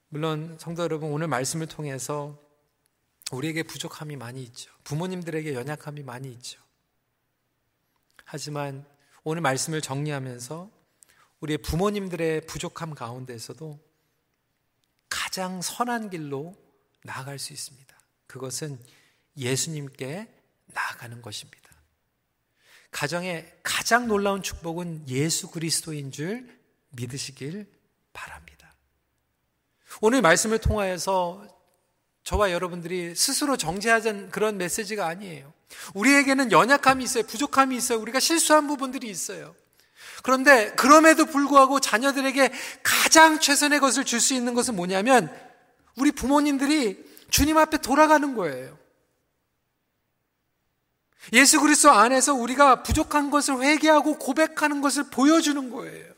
물론 0.09 0.57
성도 0.59 0.83
여러분 0.83 1.11
오늘 1.11 1.27
말씀을 1.27 1.67
통해서 1.67 2.37
우리에게 3.31 3.63
부족함이 3.63 4.15
많이 4.15 4.43
있죠. 4.43 4.71
부모님들에게 4.83 5.53
연약함이 5.53 6.03
많이 6.03 6.31
있죠. 6.33 6.61
하지만 8.25 8.85
오늘 9.23 9.41
말씀을 9.41 9.81
정리하면서 9.81 10.69
우리의 11.41 11.57
부모님들의 11.59 12.45
부족함 12.45 12.93
가운데서도 12.95 13.79
가장 15.09 15.61
선한 15.61 16.09
길로 16.09 16.55
나아갈 17.03 17.39
수 17.39 17.53
있습니다. 17.53 17.95
그것은 18.27 18.79
예수님께 19.37 20.40
나아가는 21.01 21.21
것입니다. 21.21 21.59
가정의 22.91 23.51
가장 23.63 24.07
놀라운 24.07 24.43
축복은 24.43 25.09
예수 25.09 25.49
그리스도인 25.49 26.11
줄 26.11 26.47
믿으시길 26.89 27.65
바랍니다. 28.13 28.73
오늘 30.01 30.21
말씀을 30.21 30.59
통하여서 30.59 31.47
저와 32.23 32.51
여러분들이 32.51 33.15
스스로 33.15 33.57
정죄하는 33.57 34.29
그런 34.29 34.57
메시지가 34.57 35.07
아니에요. 35.07 35.51
우리에게는 35.93 36.51
연약함이 36.51 37.03
있어요. 37.03 37.23
부족함이 37.23 37.75
있어요. 37.75 37.99
우리가 37.99 38.19
실수한 38.19 38.67
부분들이 38.67 39.09
있어요. 39.09 39.55
그런데 40.23 40.71
그럼에도 40.73 41.25
불구하고 41.25 41.79
자녀들에게 41.79 42.51
가장 42.83 43.39
최선의 43.39 43.79
것을 43.79 44.05
줄 44.05 44.19
수 44.19 44.33
있는 44.33 44.53
것은 44.53 44.75
뭐냐면 44.75 45.33
우리 45.95 46.11
부모님들이 46.11 47.03
주님 47.29 47.57
앞에 47.57 47.77
돌아가는 47.77 48.35
거예요. 48.35 48.80
예수 51.33 51.59
그리스도 51.59 51.91
안에서 51.91 52.33
우리가 52.33 52.83
부족한 52.83 53.29
것을 53.29 53.61
회개하고 53.61 54.17
고백하는 54.17 54.81
것을 54.81 55.05
보여주는 55.09 55.69
거예요. 55.69 56.11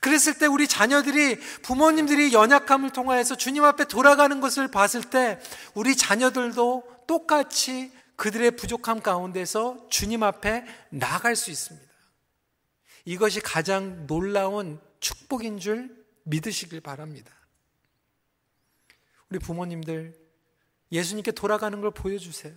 그랬을 0.00 0.38
때 0.38 0.46
우리 0.46 0.68
자녀들이 0.68 1.38
부모님들이 1.62 2.32
연약함을 2.32 2.90
통하여서 2.90 3.36
주님 3.36 3.64
앞에 3.64 3.84
돌아가는 3.86 4.40
것을 4.40 4.68
봤을 4.68 5.02
때 5.02 5.40
우리 5.74 5.96
자녀들도 5.96 7.04
똑같이 7.06 7.92
그들의 8.16 8.52
부족함 8.52 9.00
가운데서 9.00 9.88
주님 9.90 10.22
앞에 10.22 10.64
나갈 10.90 11.34
수 11.34 11.50
있습니다. 11.50 11.92
이것이 13.04 13.40
가장 13.40 14.06
놀라운 14.06 14.80
축복인 15.00 15.58
줄 15.58 16.04
믿으시길 16.22 16.80
바랍니다. 16.80 17.32
우리 19.28 19.38
부모님들 19.38 20.14
예수님께 20.92 21.32
돌아가는 21.32 21.80
걸 21.80 21.90
보여주세요. 21.90 22.54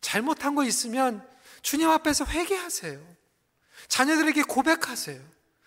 잘못한 0.00 0.54
거 0.54 0.64
있으면 0.64 1.26
주님 1.62 1.88
앞에서 1.88 2.24
회개하세요. 2.24 3.18
자녀들에게 3.88 4.42
고백하세요. 4.42 5.20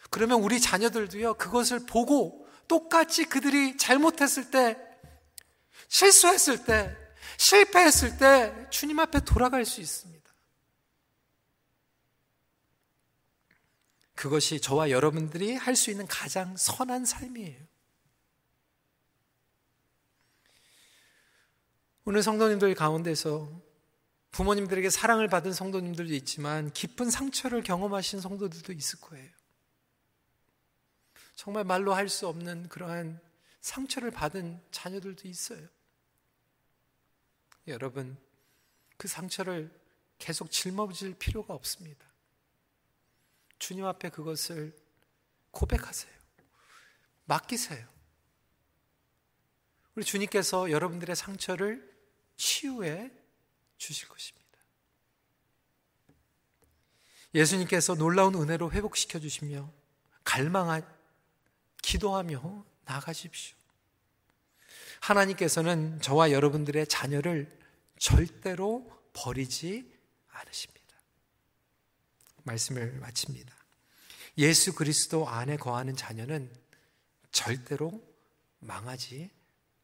그러면 0.09 0.41
우리 0.41 0.59
자녀들도요, 0.59 1.35
그것을 1.35 1.85
보고 1.85 2.47
똑같이 2.67 3.25
그들이 3.25 3.77
잘못했을 3.77 4.51
때, 4.51 4.77
실수했을 5.87 6.65
때, 6.65 6.95
실패했을 7.37 8.17
때 8.17 8.67
주님 8.69 8.99
앞에 8.99 9.21
돌아갈 9.21 9.65
수 9.65 9.81
있습니다. 9.81 10.21
그것이 14.15 14.61
저와 14.61 14.91
여러분들이 14.91 15.55
할 15.55 15.75
수 15.75 15.89
있는 15.89 16.05
가장 16.05 16.55
선한 16.55 17.05
삶이에요. 17.05 17.59
오늘 22.05 22.21
성도님들 22.21 22.75
가운데서 22.75 23.49
부모님들에게 24.31 24.89
사랑을 24.89 25.27
받은 25.27 25.53
성도님들도 25.53 26.13
있지만 26.15 26.71
깊은 26.71 27.09
상처를 27.11 27.63
경험하신 27.63 28.21
성도들도 28.21 28.71
있을 28.73 28.99
거예요. 29.01 29.29
정말 31.35 31.63
말로 31.63 31.93
할 31.93 32.07
수 32.07 32.27
없는 32.27 32.69
그러한 32.69 33.19
상처를 33.61 34.11
받은 34.11 34.61
자녀들도 34.71 35.27
있어요. 35.27 35.67
여러분, 37.67 38.17
그 38.97 39.07
상처를 39.07 39.71
계속 40.17 40.51
짊어질 40.51 41.15
필요가 41.15 41.53
없습니다. 41.53 42.05
주님 43.59 43.85
앞에 43.85 44.09
그것을 44.09 44.75
고백하세요. 45.51 46.11
맡기세요. 47.25 47.87
우리 49.95 50.05
주님께서 50.05 50.71
여러분들의 50.71 51.15
상처를 51.15 51.91
치유해 52.37 53.11
주실 53.81 54.07
것입니다. 54.07 54.59
예수님께서 57.33 57.95
놀라운 57.95 58.35
은혜로 58.35 58.71
회복시켜 58.71 59.19
주시며 59.19 59.71
갈망하 60.23 60.81
기도하며 61.81 62.65
나가십시오. 62.85 63.57
하나님께서는 64.99 65.99
저와 65.99 66.31
여러분들의 66.31 66.85
자녀를 66.87 67.59
절대로 67.97 68.87
버리지 69.13 69.91
않으십니다. 70.29 70.95
말씀을 72.43 72.99
마칩니다. 72.99 73.55
예수 74.37 74.75
그리스도 74.75 75.27
안에 75.27 75.57
거하는 75.57 75.95
자녀는 75.95 76.53
절대로 77.31 77.99
망하지 78.59 79.31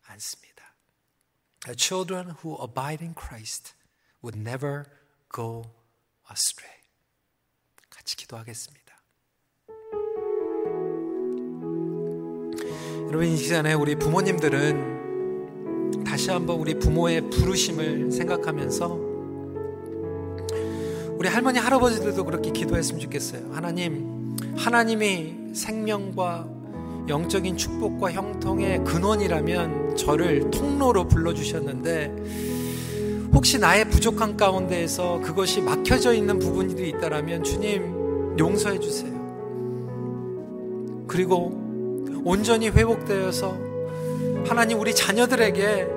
않습니다. 0.03 0.75
Children 1.75 2.35
who 2.43 2.61
abide 2.61 3.03
in 3.03 3.15
Christ 3.17 3.73
would 4.23 4.39
never 4.39 4.85
go 5.33 5.63
astray. 6.31 6.77
같이 7.89 8.15
기도하겠습니다. 8.15 8.87
여러분 13.07 13.25
이 13.25 13.35
시간에 13.37 13.73
우리 13.73 13.95
부모님들은 13.95 16.03
다시 16.05 16.29
한번 16.29 16.59
우리 16.59 16.77
부모의 16.77 17.29
부르심을 17.29 18.11
생각하면서 18.11 19.07
우리 21.17 21.29
할머니 21.29 21.59
할아버지들도 21.59 22.25
그렇게 22.25 22.51
기도했으면 22.51 22.99
좋겠어요. 22.99 23.53
하나님, 23.53 24.35
하나님이 24.55 25.55
생명과 25.55 26.49
영적인 27.07 27.55
축복과 27.57 28.11
형통의 28.11 28.83
근원이라면 28.83 29.95
저를 29.95 30.51
통로로 30.51 31.07
불러 31.07 31.33
주셨는데 31.33 32.56
혹시 33.37 33.59
나의 33.59 33.87
부족한 33.87 34.35
가운데에서 34.35 35.19
그것이 35.19 35.61
막혀져 35.61 36.11
있는 36.11 36.39
부분이 36.39 36.89
있다라면 36.89 37.43
주님 37.43 38.35
용서해 38.39 38.79
주세요. 38.79 39.13
그리고 41.07 41.51
온전히 42.25 42.69
회복되어서 42.69 43.55
하나님 44.47 44.79
우리 44.79 44.95
자녀들에게 44.95 45.87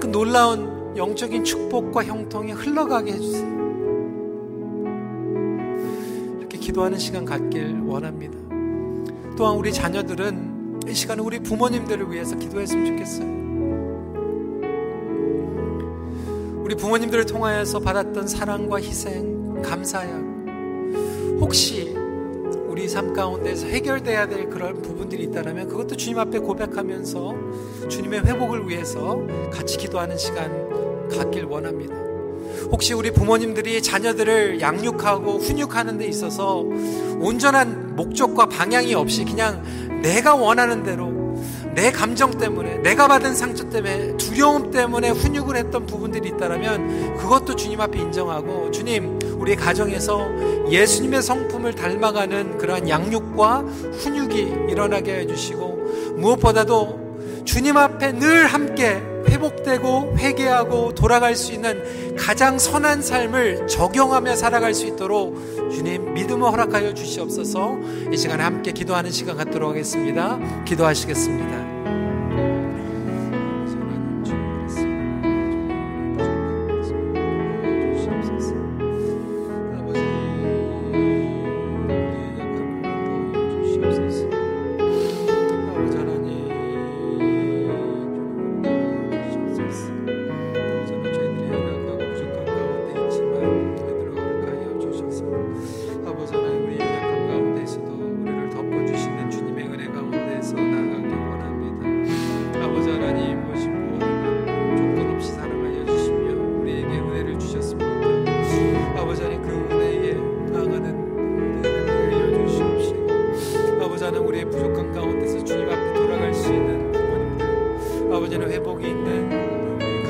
그 0.00 0.06
놀라운 0.12 0.96
영적인 0.96 1.42
축복과 1.42 2.04
형통이 2.04 2.52
흘러가게 2.52 3.14
해주세요. 3.14 3.56
이렇게 6.38 6.56
기도하는 6.56 6.98
시간 6.98 7.24
갖길 7.24 7.80
원합니다. 7.84 8.38
또한 9.36 9.56
우리 9.56 9.72
자녀들은 9.72 10.82
이 10.88 10.94
시간에 10.94 11.20
우리 11.20 11.40
부모님들을 11.40 12.12
위해서 12.12 12.36
기도했으면 12.36 12.86
좋겠어요. 12.86 13.45
우리 16.66 16.74
부모님들을 16.74 17.26
통하여서 17.26 17.78
받았던 17.78 18.26
사랑과 18.26 18.80
희생, 18.80 19.62
감사야. 19.62 20.10
혹시 21.38 21.94
우리 22.66 22.88
삶 22.88 23.12
가운데서 23.14 23.68
해결돼야 23.68 24.26
될 24.26 24.50
그런 24.50 24.82
부분들이 24.82 25.22
있다면 25.26 25.68
그것도 25.68 25.94
주님 25.94 26.18
앞에 26.18 26.40
고백하면서 26.40 27.88
주님의 27.88 28.22
회복을 28.24 28.68
위해서 28.68 29.24
같이 29.52 29.78
기도하는 29.78 30.18
시간 30.18 31.08
갖길 31.08 31.44
원합니다. 31.44 31.94
혹시 32.72 32.94
우리 32.94 33.12
부모님들이 33.12 33.80
자녀들을 33.80 34.60
양육하고 34.60 35.38
훈육하는 35.38 35.98
데 35.98 36.08
있어서 36.08 36.64
온전한 37.20 37.94
목적과 37.94 38.46
방향이 38.46 38.92
없이 38.92 39.24
그냥 39.24 39.62
내가 40.02 40.34
원하는 40.34 40.82
대로 40.82 41.15
내 41.76 41.92
감정 41.92 42.30
때문에 42.30 42.78
내가 42.78 43.06
받은 43.06 43.34
상처 43.34 43.68
때문에 43.68 44.16
두려움 44.16 44.70
때문에 44.70 45.10
훈육을 45.10 45.56
했던 45.56 45.84
부분들이 45.84 46.30
있다면 46.30 47.18
그것도 47.18 47.54
주님 47.54 47.82
앞에 47.82 47.98
인정하고 47.98 48.70
주님 48.70 49.18
우리 49.38 49.54
가정에서 49.54 50.26
예수님의 50.70 51.22
성품을 51.22 51.74
닮아가는 51.74 52.56
그러한 52.56 52.88
양육과 52.88 53.58
훈육이 54.00 54.70
일어나게 54.70 55.18
해주시고 55.18 56.14
무엇보다도 56.16 57.44
주님 57.44 57.76
앞에 57.76 58.12
늘 58.12 58.46
함께 58.46 59.02
회복되고 59.28 60.16
회개하고 60.18 60.94
돌아갈 60.94 61.36
수 61.36 61.52
있는 61.52 62.16
가장 62.16 62.58
선한 62.58 63.02
삶을 63.02 63.66
적용하며 63.66 64.36
살아갈 64.36 64.74
수 64.74 64.86
있도록 64.86 65.36
주님 65.70 66.14
믿음을 66.14 66.50
허락하여 66.50 66.94
주시옵소서 66.94 67.78
이 68.12 68.16
시간에 68.16 68.42
함께 68.42 68.72
기도하는 68.72 69.10
시간 69.10 69.36
갖도록 69.36 69.70
하겠습니다. 69.70 70.38
기도하시겠습니다. 70.64 71.75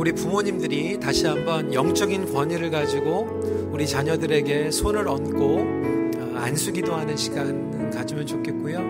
우리 0.00 0.12
부모님들이 0.12 0.98
다시 0.98 1.26
한번 1.26 1.74
영적인 1.74 2.32
권위를 2.32 2.70
가지고 2.70 3.68
우리 3.70 3.86
자녀들에게 3.86 4.70
손을 4.70 5.06
얹고 5.06 5.56
어, 6.16 6.38
안수기도 6.38 6.94
하는 6.94 7.18
시간 7.18 7.90
가지면 7.90 8.24
좋겠고요. 8.26 8.80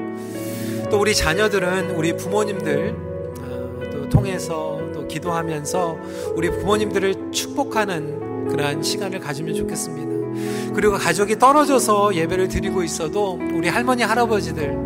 또 0.88 1.00
우리 1.00 1.12
자녀들은 1.12 1.96
우리 1.96 2.16
부모님들 2.16 2.94
어, 3.40 3.80
또 3.90 4.08
통해서 4.08 4.80
또 4.94 5.08
기도하면서 5.08 5.98
우리 6.36 6.48
부모님들을 6.48 7.32
축복하는 7.32 8.46
그러한 8.46 8.80
시간을 8.80 9.18
가지면 9.18 9.56
좋겠습니다. 9.56 10.74
그리고 10.74 10.94
가족이 10.94 11.40
떨어져서 11.40 12.14
예배를 12.14 12.46
드리고 12.46 12.84
있어도 12.84 13.36
우리 13.52 13.66
할머니 13.66 14.04
할아버지들 14.04 14.78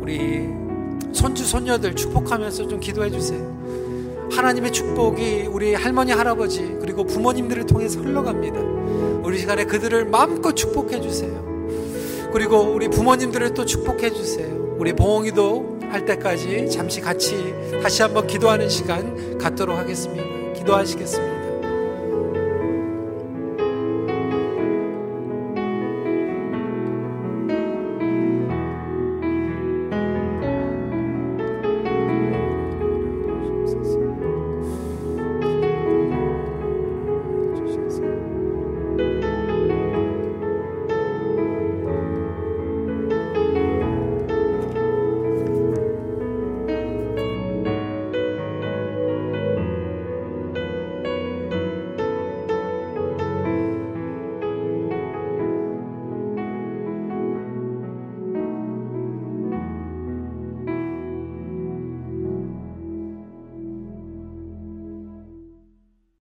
우리 0.00 0.48
손주 1.12 1.44
손녀들 1.44 1.94
축복하면서 1.94 2.66
좀 2.66 2.80
기도해 2.80 3.08
주세요. 3.12 3.59
하나님의 4.30 4.72
축복이 4.72 5.48
우리 5.50 5.74
할머니 5.74 6.12
할아버지 6.12 6.76
그리고 6.80 7.04
부모님들을 7.04 7.66
통해서 7.66 8.00
흘러갑니다. 8.00 8.60
우리 9.24 9.38
시간에 9.38 9.64
그들을 9.64 10.06
마음껏 10.06 10.52
축복해 10.52 11.00
주세요. 11.00 11.50
그리고 12.32 12.60
우리 12.60 12.88
부모님들을 12.88 13.54
또 13.54 13.64
축복해 13.64 14.10
주세요. 14.10 14.48
우리 14.78 14.92
봉홍이도 14.92 15.80
할 15.90 16.04
때까지 16.04 16.70
잠시 16.70 17.00
같이 17.00 17.54
다시 17.82 18.02
한번 18.02 18.26
기도하는 18.26 18.68
시간 18.68 19.36
갖도록 19.38 19.76
하겠습니다. 19.76 20.24
기도하시겠습니다. 20.54 21.39